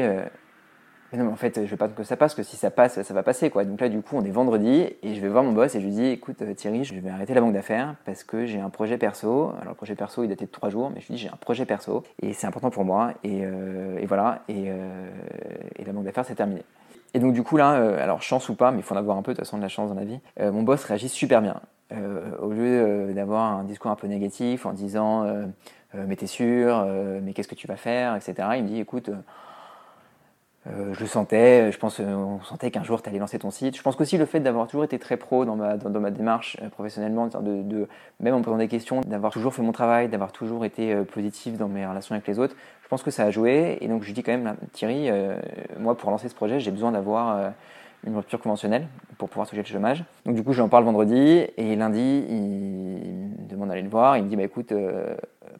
mais 1.12 1.18
non, 1.18 1.26
mais 1.26 1.32
en 1.32 1.36
fait, 1.36 1.66
je 1.66 1.70
veux 1.70 1.78
pas 1.78 1.88
que 1.88 2.04
ça 2.04 2.16
passe, 2.16 2.36
que 2.36 2.44
si 2.44 2.56
ça 2.56 2.70
passe, 2.70 3.02
ça 3.02 3.14
va 3.14 3.24
passer, 3.24 3.50
quoi. 3.50 3.66
Donc 3.66 3.82
là, 3.82 3.90
du 3.90 4.02
coup, 4.02 4.16
on 4.16 4.24
est 4.24 4.32
vendredi 4.32 4.86
et 5.02 5.16
je 5.16 5.22
vais 5.22 5.28
voir 5.28 5.44
mon 5.44 5.54
boss 5.54 5.74
et 5.74 5.82
je 5.82 5.86
lui 5.86 5.94
dis, 5.94 6.06
écoute, 6.06 6.42
euh, 6.44 6.54
Thierry, 6.54 6.84
je 6.84 6.94
vais 6.94 7.10
arrêter 7.10 7.34
la 7.34 7.42
banque 7.42 7.54
d'affaires 7.54 7.96
parce 8.06 8.24
que 8.24 8.46
j'ai 8.46 8.60
un 8.60 8.70
projet 8.70 8.98
perso. 8.98 9.52
Alors, 9.60 9.70
le 9.70 9.74
projet 9.74 9.96
perso, 9.96 10.24
il 10.24 10.28
datait 10.28 10.46
de 10.46 10.52
trois 10.52 10.70
jours, 10.70 10.92
mais 10.94 11.02
je 11.02 11.08
lui 11.08 11.16
dis, 11.16 11.22
j'ai 11.22 11.30
un 11.30 11.38
projet 11.38 11.66
perso 11.66 12.04
et 12.22 12.34
c'est 12.34 12.46
important 12.46 12.70
pour 12.70 12.86
moi. 12.86 13.14
Et, 13.24 13.42
euh, 13.44 14.00
voilà. 14.08 14.44
Euh, 14.50 15.10
et, 15.78 15.84
la 15.84 15.94
banque 15.94 16.04
d'affaires, 16.04 16.26
c'est 16.26 16.36
terminé. 16.36 16.62
Et 17.16 17.20
donc, 17.20 17.34
du 17.34 17.42
coup, 17.42 17.58
là, 17.58 17.70
alors, 18.00 18.22
chance 18.22 18.48
ou 18.50 18.56
pas, 18.56 18.70
mais 18.72 18.80
il 18.80 18.84
faut 18.84 18.94
en 18.94 18.98
avoir 18.98 19.18
un 19.18 19.24
peu, 19.24 19.32
de 19.32 19.38
toute 19.38 19.46
façon, 19.46 19.58
de 19.58 19.64
la 19.64 19.68
chance 19.68 19.90
dans 19.90 19.96
la 19.96 20.06
vie. 20.06 20.20
mon 20.40 20.62
boss 20.62 20.84
réagit 20.84 21.10
super 21.10 21.42
bien. 21.42 21.60
au 22.40 22.52
lieu 22.52 23.12
d'avoir 23.16 23.54
un 23.54 23.64
discours 23.64 23.90
un 23.90 23.96
peu 23.96 24.06
négatif 24.06 24.68
en 24.68 24.74
disant, 24.74 25.26
mais 25.96 26.16
t'es 26.16 26.28
sûr, 26.28 26.86
mais 27.24 27.34
qu'est-ce 27.34 27.48
que 27.48 27.56
tu 27.56 27.66
vas 27.66 27.78
faire, 27.78 28.16
etc., 28.16 28.36
il 28.58 28.64
me 28.64 28.68
dit, 28.68 28.80
écoute, 28.80 29.10
euh, 30.72 30.94
je 30.94 31.06
sentais, 31.06 31.72
je 31.72 31.78
pense, 31.78 32.00
euh, 32.00 32.06
on 32.06 32.42
sentait 32.42 32.70
qu'un 32.70 32.84
jour 32.84 33.02
tu 33.02 33.10
allais 33.10 33.20
lancer 33.20 33.40
ton 33.40 33.52
site. 33.52 33.76
Je 33.76 33.82
pense 33.82 33.96
qu'aussi 33.96 34.18
le 34.18 34.26
fait 34.26 34.40
d'avoir 34.40 34.68
toujours 34.68 34.84
été 34.84 35.00
très 35.00 35.18
pro 35.18 35.46
dans 35.46 35.56
ma, 35.56 35.78
dans, 35.78 36.00
ma 36.00 36.12
démarche 36.12 36.58
euh, 36.62 36.70
professionnellement, 36.70 37.28
de, 37.28 37.88
même 38.20 38.36
en 38.36 38.42
posant 38.42 38.58
des 38.58 38.68
questions, 38.68 39.02
d'avoir 39.02 39.32
toujours 39.32 39.54
fait 39.54 39.62
mon 39.62 39.72
travail, 39.72 40.10
d'avoir 40.10 40.32
toujours 40.32 40.66
été 40.66 40.96
positif 41.06 41.58
dans 41.58 41.68
mes 41.68 41.86
relations 41.86 42.14
avec 42.14 42.28
les 42.28 42.40
autres, 42.40 42.56
je 42.84 42.88
pense 42.88 43.04
que 43.04 43.12
ça 43.12 43.24
a 43.24 43.32
joué. 43.32 43.78
Et 43.82 43.88
donc 43.88 44.04
je 44.04 44.12
dis 44.12 44.22
quand 44.22 44.32
même, 44.32 44.56
Thierry, 44.74 45.10
moi 45.80 45.96
pour 45.98 46.12
lancer 46.12 46.30
ce 46.30 46.36
projet, 46.36 46.60
j'ai 46.60 46.72
besoin 46.72 46.92
d'avoir 46.92 47.52
une 48.06 48.16
rupture 48.16 48.40
conventionnelle 48.40 48.88
pour 49.18 49.30
pouvoir 49.30 49.48
toucher 49.48 49.62
le 49.62 49.68
chômage. 49.68 50.04
Donc 50.26 50.36
du 50.36 50.44
coup, 50.44 50.54
j'en 50.54 50.70
parle 50.70 50.84
vendredi 50.86 51.46
et 51.58 51.76
lundi, 51.76 52.26
il 52.30 52.36
me 52.36 53.50
demande 53.50 53.70
d'aller 53.70 53.82
le 53.82 53.90
voir. 53.90 54.18
Il 54.18 54.24
me 54.24 54.30
dit, 54.30 54.36
bah 54.36 54.44
écoute, 54.44 54.74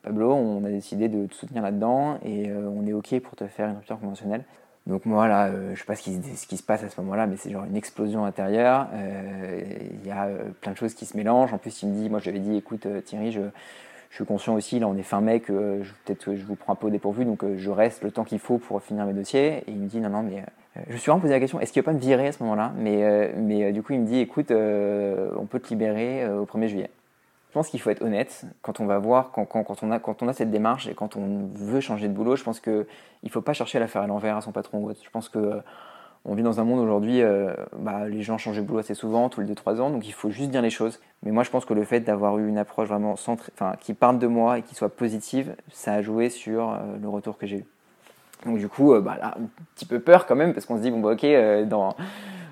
Pablo, 0.02 0.34
on 0.34 0.64
a 0.66 0.70
décidé 0.70 1.08
de 1.08 1.28
te 1.28 1.36
soutenir 1.36 1.64
là-dedans 1.64 2.18
et 2.24 2.52
on 2.52 2.86
est 2.86 2.94
OK 2.94 3.20
pour 3.20 3.36
te 3.36 3.48
faire 3.48 3.70
une 3.70 3.76
rupture 3.76 4.00
conventionnelle. 4.00 4.44
Donc 4.88 5.06
moi 5.06 5.28
là, 5.28 5.48
euh, 5.48 5.74
je 5.76 5.80
sais 5.80 5.86
pas 5.86 5.96
ce 5.96 6.02
qui, 6.02 6.58
se 6.58 6.64
passe 6.64 6.84
à 6.84 6.90
ce 6.90 7.00
moment-là, 7.02 7.28
mais 7.28 7.38
c'est 7.38 7.52
genre 7.52 7.66
une 7.66 7.76
explosion 7.76 8.26
intérieure. 8.26 8.88
Euh, 8.94 9.62
il 10.02 10.08
y 10.08 10.12
a 10.12 10.26
euh, 10.26 10.38
plein 10.62 10.72
de 10.72 10.78
choses 10.78 10.94
qui 10.96 11.06
se 11.06 11.16
mélangent. 11.16 11.54
En 11.54 11.58
plus, 11.58 11.84
il 11.84 11.90
me 11.90 11.96
dit, 11.96 12.10
moi 12.10 12.20
j'avais 12.20 12.40
dit, 12.40 12.56
écoute 12.56 12.88
Thierry, 13.06 13.32
je, 13.32 13.42
suis 14.12 14.26
conscient 14.26 14.56
aussi, 14.56 14.80
là 14.80 14.88
on 14.88 14.98
est 14.98 15.04
fin 15.04 15.22
mai, 15.22 15.40
que 15.40 15.84
peut-être 16.04 16.34
je 16.34 16.44
vous 16.44 16.56
prends 16.56 16.74
un 16.74 16.76
peu 16.76 16.88
au 16.88 16.90
dépourvu, 16.90 17.26
donc 17.26 17.44
je 17.58 17.70
reste 17.70 18.04
le 18.04 18.10
temps 18.10 18.24
qu'il 18.24 18.40
faut 18.40 18.58
pour 18.58 18.82
finir 18.82 19.06
mes 19.06 19.14
dossiers. 19.14 19.58
Et 19.58 19.64
il 19.68 19.78
me 19.78 19.88
dit, 19.88 20.00
non, 20.00 20.10
non, 20.10 20.24
mais 20.24 20.44
je 20.88 20.94
me 20.94 20.98
suis 20.98 21.12
vraiment 21.12 21.22
posé 21.22 21.34
la 21.34 21.40
question, 21.40 21.60
est-ce 21.60 21.72
qu'il 21.72 21.84
va 21.84 21.92
pas 21.92 21.94
me 21.94 22.02
virer 22.02 22.28
à 22.28 22.32
ce 22.32 22.42
moment-là? 22.42 22.74
Mais, 22.76 23.32
mais 23.38 23.72
du 23.72 23.84
coup, 23.84 23.94
il 23.94 24.00
me 24.00 24.08
dit, 24.08 24.20
écoute, 24.20 24.50
on 24.50 25.46
peut 25.46 25.60
te 25.60 25.70
libérer 25.70 26.28
au 26.28 26.46
1er 26.46 26.68
juillet. 26.68 26.90
Je 27.50 27.54
pense 27.54 27.70
qu'il 27.70 27.82
faut 27.82 27.90
être 27.90 28.04
honnête 28.04 28.46
quand 28.62 28.80
on 28.80 28.86
va 28.86 29.00
voir, 29.00 29.32
quand, 29.32 29.46
quand, 29.46 29.64
quand, 29.64 29.82
on 29.84 29.92
a, 29.92 30.00
quand 30.00 30.22
on 30.22 30.28
a 30.28 30.34
cette 30.34 30.52
démarche 30.52 30.88
et 30.88 30.94
quand 30.94 31.16
on 31.16 31.50
veut 31.56 31.82
changer 31.82 32.08
de 32.08 32.14
boulot. 32.14 32.36
Je 32.36 32.44
pense 32.44 32.60
qu'il 32.60 32.86
ne 33.24 33.30
faut 33.30 33.42
pas 33.42 33.54
chercher 33.54 33.80
à 33.80 33.82
la 33.82 33.88
faire 33.88 34.04
à 34.04 34.08
l'envers 34.08 34.38
à 34.38 34.42
son 34.42 34.52
patron. 34.52 34.88
Je 34.90 35.10
pense 35.10 35.30
que 35.30 35.62
on 36.26 36.36
vit 36.36 36.44
dans 36.44 36.60
un 36.60 36.64
monde 36.64 36.80
aujourd'hui, 36.80 37.22
euh, 37.22 37.54
bah, 37.78 38.08
les 38.08 38.22
gens 38.22 38.38
changent 38.38 38.58
de 38.58 38.62
boulot 38.62 38.80
assez 38.80 38.94
souvent, 38.94 39.30
tous 39.30 39.42
les 39.42 39.48
2-3 39.48 39.80
ans, 39.80 39.90
donc 39.90 40.08
il 40.08 40.14
faut 40.14 40.30
juste 40.30 40.52
dire 40.52 40.62
les 40.62 40.70
choses. 40.70 41.00
Mais 41.24 41.32
moi, 41.32 41.44
je 41.44 41.50
pense 41.50 41.66
que 41.66 41.74
le 41.74 41.84
fait 41.86 42.02
d'avoir 42.02 42.38
eu 42.38 42.48
une 42.48 42.58
approche 42.58 42.90
vraiment 42.90 43.16
centrée, 43.16 43.52
enfin, 43.56 43.74
qui 43.80 43.94
parte 43.94 44.20
de 44.20 44.28
moi 44.28 44.60
et 44.60 44.62
qui 44.62 44.76
soit 44.76 44.90
positive, 44.90 45.56
ça 45.72 45.94
a 45.94 46.02
joué 46.02 46.30
sur 46.30 46.72
euh, 46.72 46.78
le 47.02 47.08
retour 47.08 47.38
que 47.38 47.48
j'ai 47.48 47.58
eu. 47.60 47.66
Donc 48.46 48.58
du 48.58 48.68
coup, 48.68 48.94
euh, 48.94 49.02
bah, 49.02 49.18
un 49.24 49.48
petit 49.76 49.86
peu 49.86 50.00
peur 50.00 50.26
quand 50.26 50.36
même, 50.36 50.54
parce 50.54 50.66
qu'on 50.66 50.78
se 50.78 50.82
dit, 50.82 50.92
bon, 50.92 51.00
bah, 51.00 51.14
ok, 51.14 51.26
dans... 51.68 51.96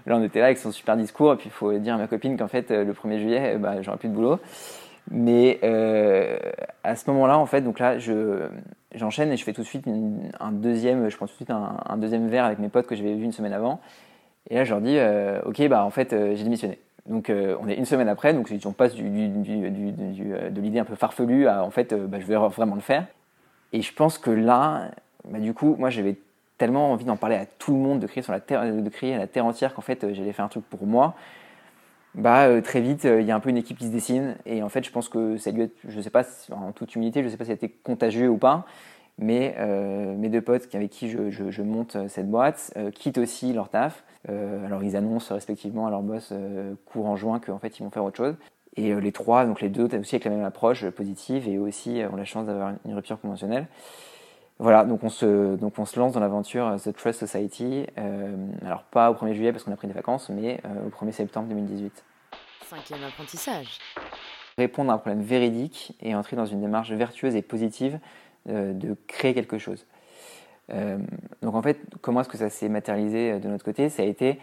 là 0.06 0.16
on 0.18 0.24
était 0.24 0.40
là 0.40 0.46
avec 0.46 0.58
son 0.58 0.72
super 0.72 0.96
discours, 0.96 1.34
et 1.34 1.36
puis 1.36 1.50
il 1.50 1.52
faut 1.52 1.74
dire 1.78 1.96
à 1.96 1.98
ma 1.98 2.08
copine 2.08 2.38
qu'en 2.38 2.48
fait, 2.48 2.72
le 2.72 2.94
1er 2.94 3.20
juillet, 3.20 3.58
bah, 3.58 3.82
j'aurai 3.82 3.98
plus 3.98 4.10
de 4.10 4.14
boulot. 4.14 4.40
Mais 5.12 5.60
euh, 5.64 6.38
à 6.84 6.96
ce 6.96 7.10
moment-là, 7.12 7.38
en 7.38 7.46
fait, 7.46 7.62
donc 7.62 7.80
là, 7.80 7.98
je, 7.98 8.48
j'enchaîne 8.94 9.32
et 9.32 9.38
je 9.38 9.44
fais 9.44 9.54
tout 9.54 9.62
de 9.62 9.68
suite 9.68 9.86
un 10.40 10.52
deuxième, 10.52 11.10
je 11.10 11.16
prends 11.16 11.28
tout 11.28 11.34
de 11.34 11.38
suite 11.38 11.52
un, 11.52 11.98
deuxième 11.98 12.28
verre 12.28 12.46
avec 12.46 12.60
mes 12.60 12.70
potes 12.70 12.88
que 12.88 12.96
j'avais 12.96 13.14
vu 13.14 13.24
une 13.24 13.32
semaine 13.32 13.54
avant. 13.54 13.80
Et 14.50 14.56
là, 14.56 14.64
je 14.64 14.72
leur 14.72 14.82
dis, 14.82 14.98
euh, 14.98 15.42
ok, 15.46 15.68
bah 15.68 15.84
en 15.84 15.90
fait, 15.90 16.14
euh, 16.14 16.36
j'ai 16.36 16.44
démissionné. 16.44 16.80
Donc, 17.06 17.32
on 17.32 17.70
est 17.70 17.76
une 17.76 17.86
semaine 17.86 18.10
après, 18.10 18.34
donc 18.34 18.52
on 18.66 18.72
passe 18.74 18.94
de 18.96 20.62
l'idée 20.62 20.80
un 20.80 20.84
peu 20.84 20.96
farfelue 20.96 21.48
à, 21.48 21.64
en 21.64 21.70
fait, 21.70 21.94
bah, 21.94 22.20
je 22.20 22.26
vais 22.26 22.36
vraiment 22.36 22.76
le 22.76 22.82
faire. 22.82 23.06
Et 23.72 23.82
je 23.82 23.94
pense 23.94 24.18
que 24.18 24.30
là, 24.30 24.92
bah, 25.24 25.40
du 25.40 25.54
coup, 25.54 25.78
moi, 25.80 25.90
j'avais 25.90 26.18
tellement 26.58 26.92
envie 26.92 27.06
d'en 27.06 27.16
parler 27.16 27.38
à 27.38 27.46
tout 27.46 27.72
le 27.72 27.78
monde, 27.78 28.02
de 28.02 28.08
crier 28.08 28.24
sur 28.24 28.34
la 28.34 28.42
terre, 28.42 28.66
de 28.66 28.90
crier 28.90 29.16
à 29.16 29.20
la 29.20 29.28
terre 29.28 29.46
entière 29.46 29.74
qu'en 29.74 29.82
fait, 29.82 30.06
j'allais 30.14 30.34
faire 30.34 30.44
un 30.44 30.50
truc 30.50 30.66
pour 30.66 30.86
moi 30.86 31.16
bah, 32.18 32.48
euh, 32.48 32.62
très 32.62 32.82
vite, 32.82 33.06
euh, 33.06 33.22
il 33.22 33.28
y 33.28 33.32
a 33.32 33.36
un 33.36 33.40
peu 33.40 33.50
une 33.50 33.58
équipe 33.58 33.78
qui 33.78 33.86
se 33.86 33.92
dessine. 33.92 34.36
Et 34.48 34.64
en 34.64 34.70
fait, 34.70 34.84
je 34.84 34.92
pense 34.92 35.08
que 35.08 35.38
ça 35.38 35.52
lui 35.52 35.62
être, 35.62 35.76
je 35.88 36.02
sais 36.02 36.10
pas, 36.10 36.26
en 36.52 36.72
toute 36.72 36.96
humilité, 36.96 37.24
je 37.24 37.30
sais 37.30 37.38
pas 37.38 37.44
si 37.44 37.50
ça 37.50 37.54
a 37.54 37.56
été 37.56 37.70
contagieux 37.70 38.28
ou 38.28 38.38
pas, 38.38 38.66
mais 39.20 39.56
euh, 39.60 40.16
mes 40.16 40.30
deux 40.30 40.42
potes 40.42 40.68
avec 40.74 40.90
qui 40.90 41.10
je, 41.10 41.30
je, 41.30 41.62
monte 41.62 41.96
cette 42.08 42.30
boîte 42.30 42.74
quittent 42.96 43.20
aussi 43.20 43.54
leur 43.54 43.70
taf. 43.70 44.04
alors, 44.28 44.84
ils 44.84 44.96
annoncent 44.96 45.34
respectivement 45.34 45.88
à 45.88 45.92
leur 45.92 46.02
boss 46.02 46.34
courant 46.86 47.16
juin 47.16 47.40
qu'en 47.40 47.60
fait, 47.60 47.80
ils 47.80 47.84
vont 47.84 47.92
faire 47.92 48.04
autre 48.04 48.18
chose. 48.18 48.36
Et 48.76 48.94
les 48.94 49.12
trois, 49.12 49.46
donc 49.46 49.62
les 49.62 49.70
deux, 49.70 49.86
aussi 49.86 50.16
avec 50.16 50.26
la 50.26 50.32
même 50.32 50.44
approche 50.44 50.88
positive 50.90 51.48
et 51.48 51.58
aussi 51.58 52.02
ont 52.12 52.16
la 52.16 52.26
chance 52.26 52.46
d'avoir 52.46 52.74
une 52.86 52.94
rupture 52.94 53.20
conventionnelle. 53.20 53.68
Voilà, 54.60 54.86
donc 54.86 55.04
on 55.04 55.10
se, 55.10 55.56
donc 55.56 55.78
on 55.78 55.86
se 55.86 56.00
lance 56.00 56.14
dans 56.14 56.20
l'aventure 56.20 56.78
The 56.84 56.92
Trust 56.92 57.20
Society. 57.20 57.86
alors 58.66 58.84
pas 58.84 59.12
au 59.12 59.14
1er 59.14 59.34
juillet 59.34 59.52
parce 59.52 59.64
qu'on 59.64 59.72
a 59.72 59.76
pris 59.76 59.88
des 59.88 59.94
vacances, 59.94 60.30
mais 60.30 60.60
au 60.86 60.90
1er 60.90 61.12
septembre 61.12 61.48
2018. 61.50 62.04
Cinquième 62.70 63.04
apprentissage. 63.04 63.80
Répondre 64.58 64.92
à 64.92 64.96
un 64.96 64.98
problème 64.98 65.22
véridique 65.22 65.94
et 66.02 66.16
entrer 66.16 66.36
dans 66.36 66.46
une 66.46 66.60
démarche 66.60 66.92
vertueuse 66.92 67.36
et 67.36 67.42
positive 67.42 68.00
euh, 68.50 68.74
de 68.74 68.98
créer 69.08 69.34
quelque 69.34 69.58
chose. 69.58 69.86
Euh, 70.74 70.98
donc 71.42 71.56
en 71.56 71.62
fait, 71.62 71.80
comment 72.02 72.20
est-ce 72.20 72.30
que 72.30 72.38
ça 72.38 72.50
s'est 72.50 72.68
matérialisé 72.68 73.32
euh, 73.32 73.40
de 73.40 73.48
notre 73.48 73.64
côté? 73.64 73.88
Ça 73.88 74.04
a 74.04 74.06
été 74.06 74.38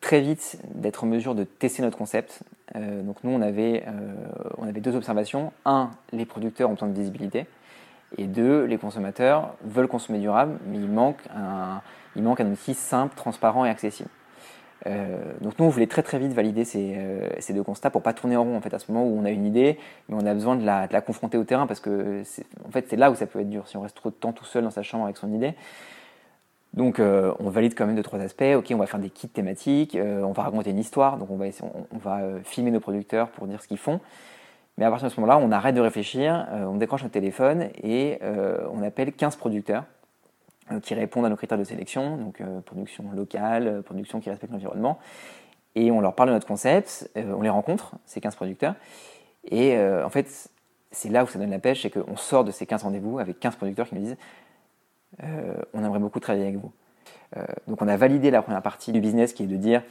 très 0.00 0.22
vite 0.22 0.58
d'être 0.74 1.04
en 1.04 1.06
mesure 1.06 1.34
de 1.34 1.44
tester 1.44 1.82
notre 1.82 1.98
concept. 1.98 2.44
donc 2.74 3.16
nous, 3.24 3.30
on 3.30 3.40
avait, 3.40 3.84
on 4.58 4.68
avait 4.68 4.80
deux 4.80 4.94
observations. 4.94 5.52
Un, 5.64 5.90
les 6.12 6.26
producteurs 6.26 6.68
ont 6.68 6.74
besoin 6.74 6.88
de 6.88 6.94
visibilité. 6.94 7.46
Et 8.18 8.26
deux, 8.26 8.64
les 8.64 8.78
consommateurs 8.78 9.54
veulent 9.64 9.88
consommer 9.88 10.18
durable, 10.18 10.58
mais 10.66 10.78
il 10.78 10.88
manque 10.88 11.20
un, 11.34 11.80
il 12.14 12.22
manque 12.22 12.40
un 12.40 12.50
outil 12.50 12.74
simple, 12.74 13.14
transparent 13.16 13.64
et 13.64 13.70
accessible. 13.70 14.08
Euh, 14.86 15.32
donc 15.40 15.58
nous, 15.58 15.64
on 15.64 15.68
voulait 15.68 15.86
très 15.86 16.02
très 16.02 16.18
vite 16.18 16.32
valider 16.32 16.64
ces, 16.64 16.94
euh, 16.96 17.28
ces, 17.40 17.52
deux 17.52 17.62
constats 17.62 17.90
pour 17.90 18.02
pas 18.02 18.12
tourner 18.12 18.36
en 18.36 18.44
rond 18.44 18.56
en 18.56 18.60
fait 18.60 18.72
à 18.74 18.78
ce 18.78 18.90
moment 18.92 19.06
où 19.06 19.18
on 19.18 19.24
a 19.24 19.30
une 19.30 19.46
idée, 19.46 19.78
mais 20.08 20.16
on 20.20 20.26
a 20.26 20.34
besoin 20.34 20.54
de 20.54 20.64
la, 20.64 20.86
de 20.86 20.92
la 20.92 21.00
confronter 21.00 21.38
au 21.38 21.44
terrain 21.44 21.66
parce 21.66 21.80
que 21.80 22.22
en 22.64 22.70
fait 22.70 22.86
c'est 22.88 22.96
là 22.96 23.10
où 23.10 23.14
ça 23.14 23.26
peut 23.26 23.40
être 23.40 23.50
dur 23.50 23.66
si 23.66 23.76
on 23.76 23.80
reste 23.80 23.96
trop 23.96 24.10
de 24.10 24.14
temps 24.14 24.32
tout 24.32 24.44
seul 24.44 24.64
dans 24.64 24.70
sa 24.70 24.82
chambre 24.82 25.04
avec 25.04 25.16
son 25.16 25.32
idée. 25.32 25.54
Donc 26.74 27.00
euh, 27.00 27.32
on 27.40 27.48
valide 27.48 27.74
quand 27.74 27.86
même 27.86 27.96
deux 27.96 28.02
trois 28.02 28.20
aspects. 28.20 28.44
Ok, 28.54 28.66
on 28.70 28.76
va 28.76 28.86
faire 28.86 29.00
des 29.00 29.10
kits 29.10 29.28
thématiques, 29.28 29.96
on 30.00 30.32
va 30.32 30.42
raconter 30.42 30.70
une 30.70 30.78
histoire, 30.78 31.16
donc 31.16 31.30
on 31.30 31.36
va 31.36 31.46
on, 31.62 31.98
va 31.98 32.20
filmer 32.44 32.70
nos 32.70 32.80
producteurs 32.80 33.30
pour 33.30 33.46
dire 33.46 33.62
ce 33.62 33.68
qu'ils 33.68 33.78
font. 33.78 34.00
Mais 34.78 34.84
à 34.84 34.90
partir 34.90 35.08
de 35.08 35.14
ce 35.14 35.20
moment-là, 35.20 35.38
on 35.38 35.50
arrête 35.52 35.74
de 35.74 35.80
réfléchir, 35.80 36.46
on 36.52 36.76
décroche 36.76 37.02
notre 37.02 37.14
téléphone 37.14 37.70
et 37.82 38.18
on 38.70 38.82
appelle 38.82 39.12
15 39.12 39.36
producteurs 39.36 39.84
euh, 40.72 40.80
qui 40.80 40.94
répondent 40.94 41.24
à 41.24 41.28
nos 41.28 41.36
critères 41.36 41.58
de 41.58 41.64
sélection, 41.64 42.16
donc 42.16 42.40
euh, 42.40 42.60
production 42.60 43.04
locale, 43.12 43.68
euh, 43.68 43.82
production 43.82 44.18
qui 44.18 44.30
respecte 44.30 44.52
l'environnement. 44.52 44.98
Et 45.76 45.92
on 45.92 46.00
leur 46.00 46.16
parle 46.16 46.30
de 46.30 46.34
notre 46.34 46.46
concept, 46.48 47.08
on 47.14 47.40
les 47.40 47.50
rencontre, 47.50 47.92
ces 48.04 48.20
15 48.20 48.34
producteurs. 48.34 48.74
Et 49.48 49.78
en 49.78 50.08
fait, 50.08 50.48
c'est 50.90 51.10
là 51.10 51.22
où 51.22 51.26
ça 51.26 51.38
donne 51.38 51.50
la 51.50 51.58
pêche, 51.58 51.82
c'est 51.82 51.90
qu'on 51.90 52.16
sort 52.16 52.44
de 52.44 52.50
ces 52.50 52.64
15 52.64 52.84
rendez-vous 52.84 53.18
avec 53.18 53.38
15 53.38 53.56
producteurs 53.56 53.86
qui 53.86 53.94
nous 53.94 54.00
disent 54.00 54.16
on 55.22 55.84
aimerait 55.84 55.98
beaucoup 55.98 56.18
travailler 56.18 56.46
avec 56.46 56.56
vous. 56.56 56.72
donc 57.68 57.82
on 57.82 57.88
a 57.88 57.96
validé 57.98 58.30
la 58.30 58.40
première 58.40 58.62
partie 58.62 58.90
du 58.90 59.02
business 59.02 59.34
qui 59.34 59.42
est 59.42 59.46
de 59.46 59.56
dire 59.56 59.82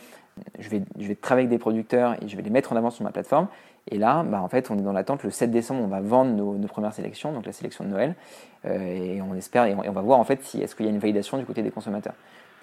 je 0.58 0.70
vais, 0.70 0.82
je 0.98 1.08
vais 1.08 1.14
travailler 1.14 1.46
avec 1.46 1.56
des 1.56 1.62
producteurs 1.62 2.16
et 2.24 2.28
je 2.28 2.36
vais 2.36 2.42
les 2.42 2.50
mettre 2.50 2.74
en 2.74 2.76
avant 2.76 2.90
sur 2.90 3.04
ma 3.04 3.12
plateforme. 3.12 3.48
Et 3.92 3.98
là, 3.98 4.24
bah, 4.24 4.42
en 4.42 4.48
fait, 4.48 4.72
on 4.72 4.78
est 4.78 4.82
dans 4.82 4.94
l'attente. 4.94 5.24
Le 5.24 5.30
7 5.30 5.52
décembre, 5.52 5.82
on 5.84 5.88
va 5.88 6.02
vendre 6.02 6.32
nos, 6.32 6.68
premières 6.68 6.94
sélections, 6.94 7.32
donc 7.32 7.46
la 7.46 7.52
sélection 7.52 7.84
de 7.84 7.90
Noël. 7.90 8.16
et 8.66 9.22
on 9.22 9.36
espère, 9.36 9.66
et 9.66 9.76
on, 9.76 9.92
va 9.92 10.02
voir 10.02 10.20
en 10.20 10.24
fait 10.24 10.44
si 10.44 10.62
est-ce 10.62 10.76
qu'il 10.76 10.86
y 10.86 10.90
a 10.90 10.92
une 10.92 11.00
validation 11.00 11.38
du 11.38 11.46
côté 11.46 11.62
des 11.62 11.72
consommateurs. 11.72 12.16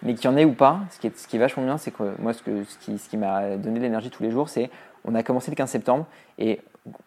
Mais 0.02 0.14
qu'il 0.14 0.24
y 0.24 0.28
en 0.28 0.36
ait 0.36 0.44
ou 0.44 0.52
pas, 0.52 0.80
ce 0.90 0.98
qui 0.98 1.36
est, 1.36 1.38
vachement 1.38 1.62
bien, 1.62 1.78
c'est 1.78 1.92
que 1.92 2.20
moi, 2.20 2.32
ce 2.32 3.08
qui 3.08 3.16
m'a 3.16 3.56
donné 3.56 3.78
de 3.78 3.84
l'énergie 3.84 4.10
tous 4.10 4.24
les 4.24 4.32
jours, 4.32 4.48
c'est 4.48 4.68
on 5.04 5.14
a 5.14 5.22
commencé 5.22 5.50
le 5.50 5.56
15 5.56 5.70
septembre 5.70 6.06
et 6.38 6.60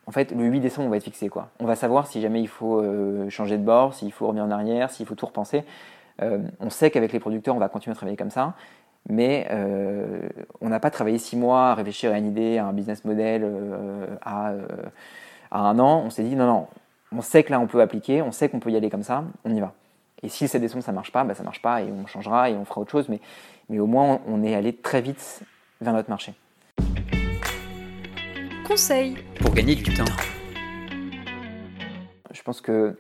en 0.08 0.12
fait, 0.12 0.32
le 0.32 0.46
8 0.46 0.60
décembre, 0.60 0.88
on 0.88 0.92
va 0.92 0.98
être 0.98 1.04
fixé. 1.04 1.30
Quoi. 1.30 1.50
On 1.60 1.66
va 1.66 1.76
savoir 1.76 2.08
si 2.08 2.22
jamais 2.22 2.42
il 2.42 2.48
faut 2.48 2.80
euh, 2.80 3.30
changer 3.30 3.58
de 3.58 3.64
bord, 3.64 3.94
s'il 3.94 4.12
faut 4.12 4.28
revenir 4.28 4.46
en 4.46 4.52
arrière, 4.52 4.90
s'il 4.90 5.06
faut 5.06 5.16
tout 5.16 5.26
repenser. 5.26 5.64
Euh, 6.22 6.40
on 6.60 6.70
sait 6.70 6.92
qu'avec 6.92 7.12
les 7.12 7.20
producteurs, 7.20 7.56
on 7.56 7.60
va 7.60 7.68
continuer 7.68 7.92
à 7.94 7.96
travailler 7.96 8.16
comme 8.16 8.32
ça, 8.32 8.54
mais 9.10 9.48
euh, 9.52 10.28
on 10.62 10.70
n'a 10.70 10.80
pas 10.80 10.90
travaillé 10.90 11.18
six 11.18 11.36
mois 11.36 11.70
à 11.70 11.76
réfléchir 11.76 12.12
à 12.12 12.18
une 12.18 12.28
idée, 12.28 12.58
à 12.58 12.66
un 12.66 12.74
business 12.74 13.06
model, 13.06 13.50
à, 14.22 14.54
à, 15.52 15.60
un 15.60 15.80
an. 15.80 16.04
On 16.06 16.10
s'est 16.10 16.24
dit 16.24 16.36
non, 16.36 16.48
non, 16.48 16.68
on 17.12 17.22
sait 17.22 17.44
que 17.44 17.52
là, 17.52 17.60
on 17.60 17.68
peut 17.68 17.82
appliquer, 17.82 18.22
on 18.22 18.32
sait 18.32 18.50
qu'on 18.50 18.60
peut 18.60 18.72
y 18.72 18.76
aller 18.76 18.90
comme 18.90 19.04
ça, 19.04 19.24
on 19.44 19.54
y 19.54 19.60
va. 19.60 19.74
Et 20.24 20.30
si 20.30 20.46
le 20.46 20.48
7 20.50 20.62
décembre, 20.62 20.84
ça 20.84 20.92
ne 20.92 20.96
marche 20.96 21.12
pas, 21.12 21.24
bah, 21.24 21.36
ça 21.36 21.44
ne 21.44 21.46
marche 21.46 21.62
pas 21.62 21.82
et 21.82 21.86
on 21.92 22.08
changera 22.08 22.50
et 22.50 22.56
on 22.56 22.66
fera 22.66 22.82
autre 22.82 22.92
chose, 22.92 23.10
mais, 23.10 23.20
mais 23.70 23.80
au 23.80 23.86
moins, 23.86 24.22
on 24.28 24.44
est 24.44 24.56
allé 24.56 24.74
très 24.74 25.02
vite 25.02 25.42
vers 25.82 25.94
notre 25.94 26.10
marché. 26.10 26.34
Conseil 28.68 29.18
pour 29.40 29.54
gagner 29.54 29.76
du 29.76 29.84
temps. 29.94 30.04
Je 32.32 32.42
pense 32.42 32.62
que 32.62 32.98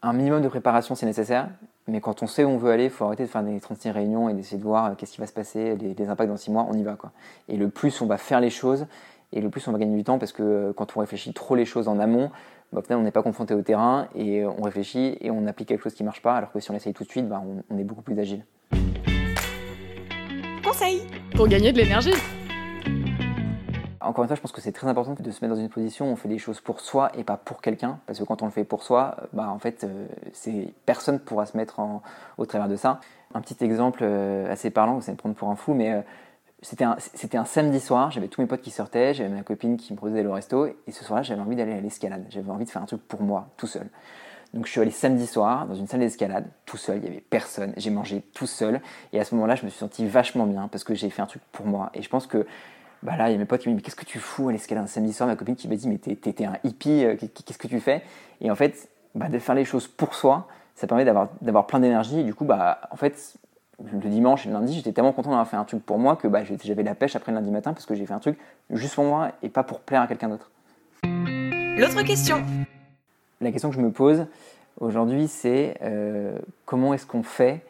un 0.00 0.12
minimum 0.12 0.42
de 0.42 0.48
préparation 0.48 0.94
c'est 0.94 1.06
nécessaire, 1.06 1.48
mais 1.88 2.00
quand 2.00 2.22
on 2.22 2.26
sait 2.26 2.44
où 2.44 2.48
on 2.48 2.58
veut 2.58 2.70
aller, 2.70 2.84
il 2.84 2.90
faut 2.90 3.04
arrêter 3.04 3.24
de 3.24 3.28
faire 3.28 3.42
des 3.42 3.58
36 3.58 3.90
réunions 3.90 4.28
et 4.28 4.34
d'essayer 4.34 4.58
de 4.58 4.62
voir 4.62 4.86
euh, 4.86 4.94
qu'est-ce 4.96 5.12
qui 5.12 5.20
va 5.20 5.26
se 5.26 5.32
passer, 5.32 5.76
les, 5.76 6.08
impacts 6.08 6.28
dans 6.28 6.36
6 6.36 6.50
mois, 6.50 6.66
on 6.68 6.74
y 6.74 6.82
va 6.82 6.94
quoi. 6.94 7.10
Et 7.48 7.56
le 7.56 7.68
plus 7.68 8.00
on 8.00 8.06
va 8.06 8.18
faire 8.18 8.40
les 8.40 8.50
choses, 8.50 8.86
et 9.32 9.40
le 9.40 9.50
plus 9.50 9.66
on 9.66 9.72
va 9.72 9.78
gagner 9.78 9.96
du 9.96 10.04
temps 10.04 10.18
parce 10.18 10.32
que 10.32 10.42
euh, 10.42 10.72
quand 10.72 10.96
on 10.96 11.00
réfléchit 11.00 11.32
trop 11.32 11.56
les 11.56 11.64
choses 11.64 11.88
en 11.88 11.98
amont, 11.98 12.30
bah, 12.72 12.80
au 12.80 12.82
final 12.82 13.00
on 13.00 13.02
n'est 13.02 13.10
pas 13.10 13.22
confronté 13.22 13.54
au 13.54 13.62
terrain 13.62 14.08
et 14.14 14.42
euh, 14.42 14.50
on 14.56 14.62
réfléchit 14.62 15.18
et 15.20 15.30
on 15.30 15.46
applique 15.46 15.68
quelque 15.68 15.82
chose 15.82 15.94
qui 15.94 16.02
ne 16.02 16.08
marche 16.08 16.22
pas, 16.22 16.36
alors 16.36 16.52
que 16.52 16.60
si 16.60 16.70
on 16.70 16.74
essaye 16.74 16.92
tout 16.92 17.04
de 17.04 17.10
suite, 17.10 17.28
bah, 17.28 17.42
on 17.70 17.78
est 17.78 17.84
beaucoup 17.84 18.02
plus 18.02 18.18
agile. 18.18 18.44
Conseil 20.62 21.02
pour 21.34 21.48
gagner 21.48 21.72
de 21.72 21.78
l'énergie. 21.78 22.14
Encore 24.04 24.24
une 24.24 24.28
fois, 24.28 24.36
je 24.36 24.40
pense 24.40 24.52
que 24.52 24.60
c'est 24.60 24.72
très 24.72 24.88
important 24.88 25.14
de 25.18 25.30
se 25.30 25.44
mettre 25.44 25.54
dans 25.54 25.60
une 25.60 25.68
position 25.68 26.08
où 26.08 26.12
on 26.12 26.16
fait 26.16 26.28
des 26.28 26.38
choses 26.38 26.60
pour 26.60 26.80
soi 26.80 27.10
et 27.16 27.24
pas 27.24 27.36
pour 27.36 27.60
quelqu'un, 27.60 28.00
parce 28.06 28.18
que 28.18 28.24
quand 28.24 28.42
on 28.42 28.46
le 28.46 28.50
fait 28.50 28.64
pour 28.64 28.82
soi, 28.82 29.16
bah 29.32 29.48
en 29.48 29.58
fait, 29.58 29.84
euh, 29.84 30.06
c'est 30.32 30.72
personne 30.86 31.18
pourra 31.18 31.46
se 31.46 31.56
mettre 31.56 31.80
au 32.38 32.46
travers 32.46 32.68
de 32.68 32.76
ça. 32.76 33.00
Un 33.34 33.40
petit 33.40 33.62
exemple 33.64 34.00
euh, 34.02 34.50
assez 34.50 34.70
parlant, 34.70 34.96
vous 34.96 35.04
allez 35.04 35.12
me 35.12 35.18
prendre 35.18 35.34
pour 35.34 35.48
un 35.50 35.56
fou, 35.56 35.74
mais 35.74 35.92
euh, 35.92 36.00
c'était 36.60 36.84
un, 36.84 36.96
un 37.34 37.44
samedi 37.44 37.80
soir, 37.80 38.10
j'avais 38.10 38.28
tous 38.28 38.40
mes 38.40 38.46
potes 38.46 38.62
qui 38.62 38.70
sortaient, 38.70 39.14
j'avais 39.14 39.30
ma 39.30 39.42
copine 39.42 39.76
qui 39.76 39.92
me 39.92 39.96
proposait 39.96 40.22
le 40.22 40.30
resto, 40.30 40.66
et 40.66 40.76
ce 40.90 41.04
soir-là, 41.04 41.22
j'avais 41.22 41.40
envie 41.40 41.56
d'aller 41.56 41.72
à 41.72 41.80
l'escalade, 41.80 42.24
j'avais 42.28 42.50
envie 42.50 42.64
de 42.64 42.70
faire 42.70 42.82
un 42.82 42.86
truc 42.86 43.02
pour 43.08 43.22
moi, 43.22 43.48
tout 43.56 43.66
seul. 43.66 43.88
Donc 44.54 44.66
je 44.66 44.70
suis 44.70 44.80
allé 44.80 44.90
samedi 44.90 45.26
soir 45.26 45.66
dans 45.66 45.74
une 45.74 45.86
salle 45.86 46.00
d'escalade, 46.00 46.44
tout 46.66 46.76
seul, 46.76 46.98
il 46.98 47.04
y 47.04 47.06
avait 47.08 47.22
personne, 47.22 47.72
j'ai 47.78 47.90
mangé 47.90 48.22
tout 48.34 48.46
seul, 48.46 48.82
et 49.12 49.18
à 49.18 49.24
ce 49.24 49.34
moment-là, 49.34 49.54
je 49.54 49.64
me 49.64 49.70
suis 49.70 49.78
senti 49.78 50.06
vachement 50.06 50.46
bien 50.46 50.68
parce 50.68 50.84
que 50.84 50.94
j'ai 50.94 51.08
fait 51.08 51.22
un 51.22 51.26
truc 51.26 51.42
pour 51.52 51.64
moi. 51.64 51.90
Et 51.94 52.02
je 52.02 52.08
pense 52.10 52.26
que 52.26 52.46
bah 53.02 53.16
là, 53.16 53.28
il 53.28 53.32
y 53.32 53.34
a 53.34 53.38
mes 53.38 53.44
potes 53.44 53.62
qui 53.62 53.68
m'ont 53.68 53.74
dit 53.74 53.76
Mais 53.76 53.82
qu'est-ce 53.82 53.96
que 53.96 54.04
tu 54.04 54.18
fous 54.18 54.48
à 54.48 54.52
l'escalade 54.52 54.84
un 54.84 54.86
samedi 54.86 55.12
soir? 55.12 55.28
Ma 55.28 55.36
copine 55.36 55.56
qui 55.56 55.68
m'a 55.68 55.74
dit 55.74 55.88
Mais 55.88 55.98
t'es 55.98 56.44
un 56.44 56.56
hippie, 56.64 57.04
euh, 57.04 57.16
qu'est-ce 57.16 57.58
que 57.58 57.66
tu 57.66 57.80
fais? 57.80 58.02
Et 58.40 58.50
en 58.50 58.54
fait, 58.54 58.88
bah, 59.14 59.28
de 59.28 59.38
faire 59.38 59.54
les 59.54 59.64
choses 59.64 59.88
pour 59.88 60.14
soi, 60.14 60.46
ça 60.74 60.86
permet 60.86 61.04
d'avoir 61.04 61.66
plein 61.66 61.80
d'énergie. 61.80 62.20
Et 62.20 62.24
du 62.24 62.34
coup, 62.34 62.44
bah, 62.44 62.80
en 62.90 62.96
fait, 62.96 63.34
le 63.82 64.08
dimanche 64.08 64.46
et 64.46 64.48
le 64.48 64.54
lundi, 64.54 64.74
j'étais 64.74 64.92
tellement 64.92 65.12
content 65.12 65.30
d'avoir 65.30 65.48
fait 65.48 65.56
un 65.56 65.64
truc 65.64 65.84
pour 65.84 65.98
moi 65.98 66.16
que 66.16 66.28
bah, 66.28 66.42
j'avais 66.44 66.82
la 66.82 66.94
pêche 66.94 67.16
après 67.16 67.32
le 67.32 67.38
lundi 67.38 67.50
matin 67.50 67.72
parce 67.72 67.86
que 67.86 67.94
j'ai 67.94 68.06
fait 68.06 68.14
un 68.14 68.20
truc 68.20 68.38
juste 68.70 68.94
pour 68.94 69.04
moi 69.04 69.32
et 69.42 69.48
pas 69.48 69.64
pour 69.64 69.80
plaire 69.80 70.02
à 70.02 70.06
quelqu'un 70.06 70.28
d'autre. 70.28 70.50
L'autre 71.04 72.02
question 72.02 72.44
La 73.40 73.50
question 73.50 73.70
que 73.70 73.76
je 73.76 73.80
me 73.80 73.90
pose 73.90 74.26
aujourd'hui, 74.78 75.26
c'est 75.26 75.76
euh, 75.82 76.38
comment 76.66 76.94
est-ce 76.94 77.06
qu'on 77.06 77.22
fait 77.22 77.64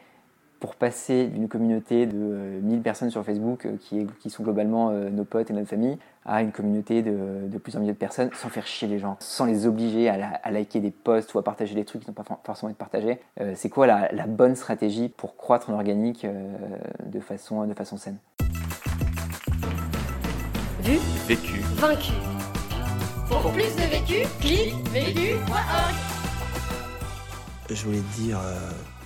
pour 0.62 0.76
passer 0.76 1.26
d'une 1.26 1.48
communauté 1.48 2.06
de 2.06 2.14
1000 2.14 2.78
euh, 2.78 2.82
personnes 2.82 3.10
sur 3.10 3.24
Facebook, 3.24 3.66
euh, 3.66 3.76
qui, 3.80 4.06
qui 4.20 4.30
sont 4.30 4.44
globalement 4.44 4.90
euh, 4.90 5.10
nos 5.10 5.24
potes 5.24 5.50
et 5.50 5.52
notre 5.52 5.68
famille, 5.68 5.98
à 6.24 6.40
une 6.40 6.52
communauté 6.52 7.02
de, 7.02 7.48
de, 7.48 7.58
plusieurs 7.58 7.80
milliers 7.80 7.94
de 7.94 7.98
personnes, 7.98 8.30
sans 8.32 8.48
faire 8.48 8.64
chier 8.64 8.86
les 8.86 9.00
gens, 9.00 9.16
sans 9.18 9.44
les 9.44 9.66
obliger 9.66 10.08
à, 10.08 10.50
liker 10.52 10.78
des 10.78 10.92
posts 10.92 11.34
ou 11.34 11.40
à 11.40 11.42
partager 11.42 11.74
des 11.74 11.84
trucs 11.84 12.02
qui 12.02 12.08
n'ont 12.08 12.14
pas 12.14 12.22
forcément 12.44 12.70
été 12.70 12.78
partagés. 12.78 13.18
c'est 13.56 13.70
quoi 13.70 13.88
la, 13.88 14.26
bonne 14.28 14.54
stratégie 14.54 15.08
pour 15.08 15.36
croître 15.36 15.68
en 15.68 15.72
organique 15.72 16.24
de, 17.04 17.18
façon, 17.18 17.66
de 17.66 17.74
façon 17.74 17.96
saine? 17.96 18.18
Vu? 20.82 20.96
Vécu. 21.26 21.58
Vaincu. 21.74 22.12
Pour 23.28 23.50
plus 23.50 23.74
de 23.74 23.90
vécu, 23.90 24.28
clique 24.38 24.74
vécu.org 24.90 25.94
Je 27.68 27.84
voulais 27.84 27.98
te 27.98 28.20
dire, 28.20 28.38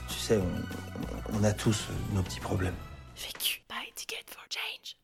tu 0.07 0.19
sais, 0.19 0.37
on, 0.37 0.86
on 1.39 1.45
a 1.45 1.53
tous 1.53 1.89
nos 2.15 2.23
petits 2.23 2.41
problèmes. 2.41 2.75
Vécu. 3.17 3.63
Buy 3.69 3.93
ticket 3.95 4.25
for 4.29 4.43
change. 4.49 4.97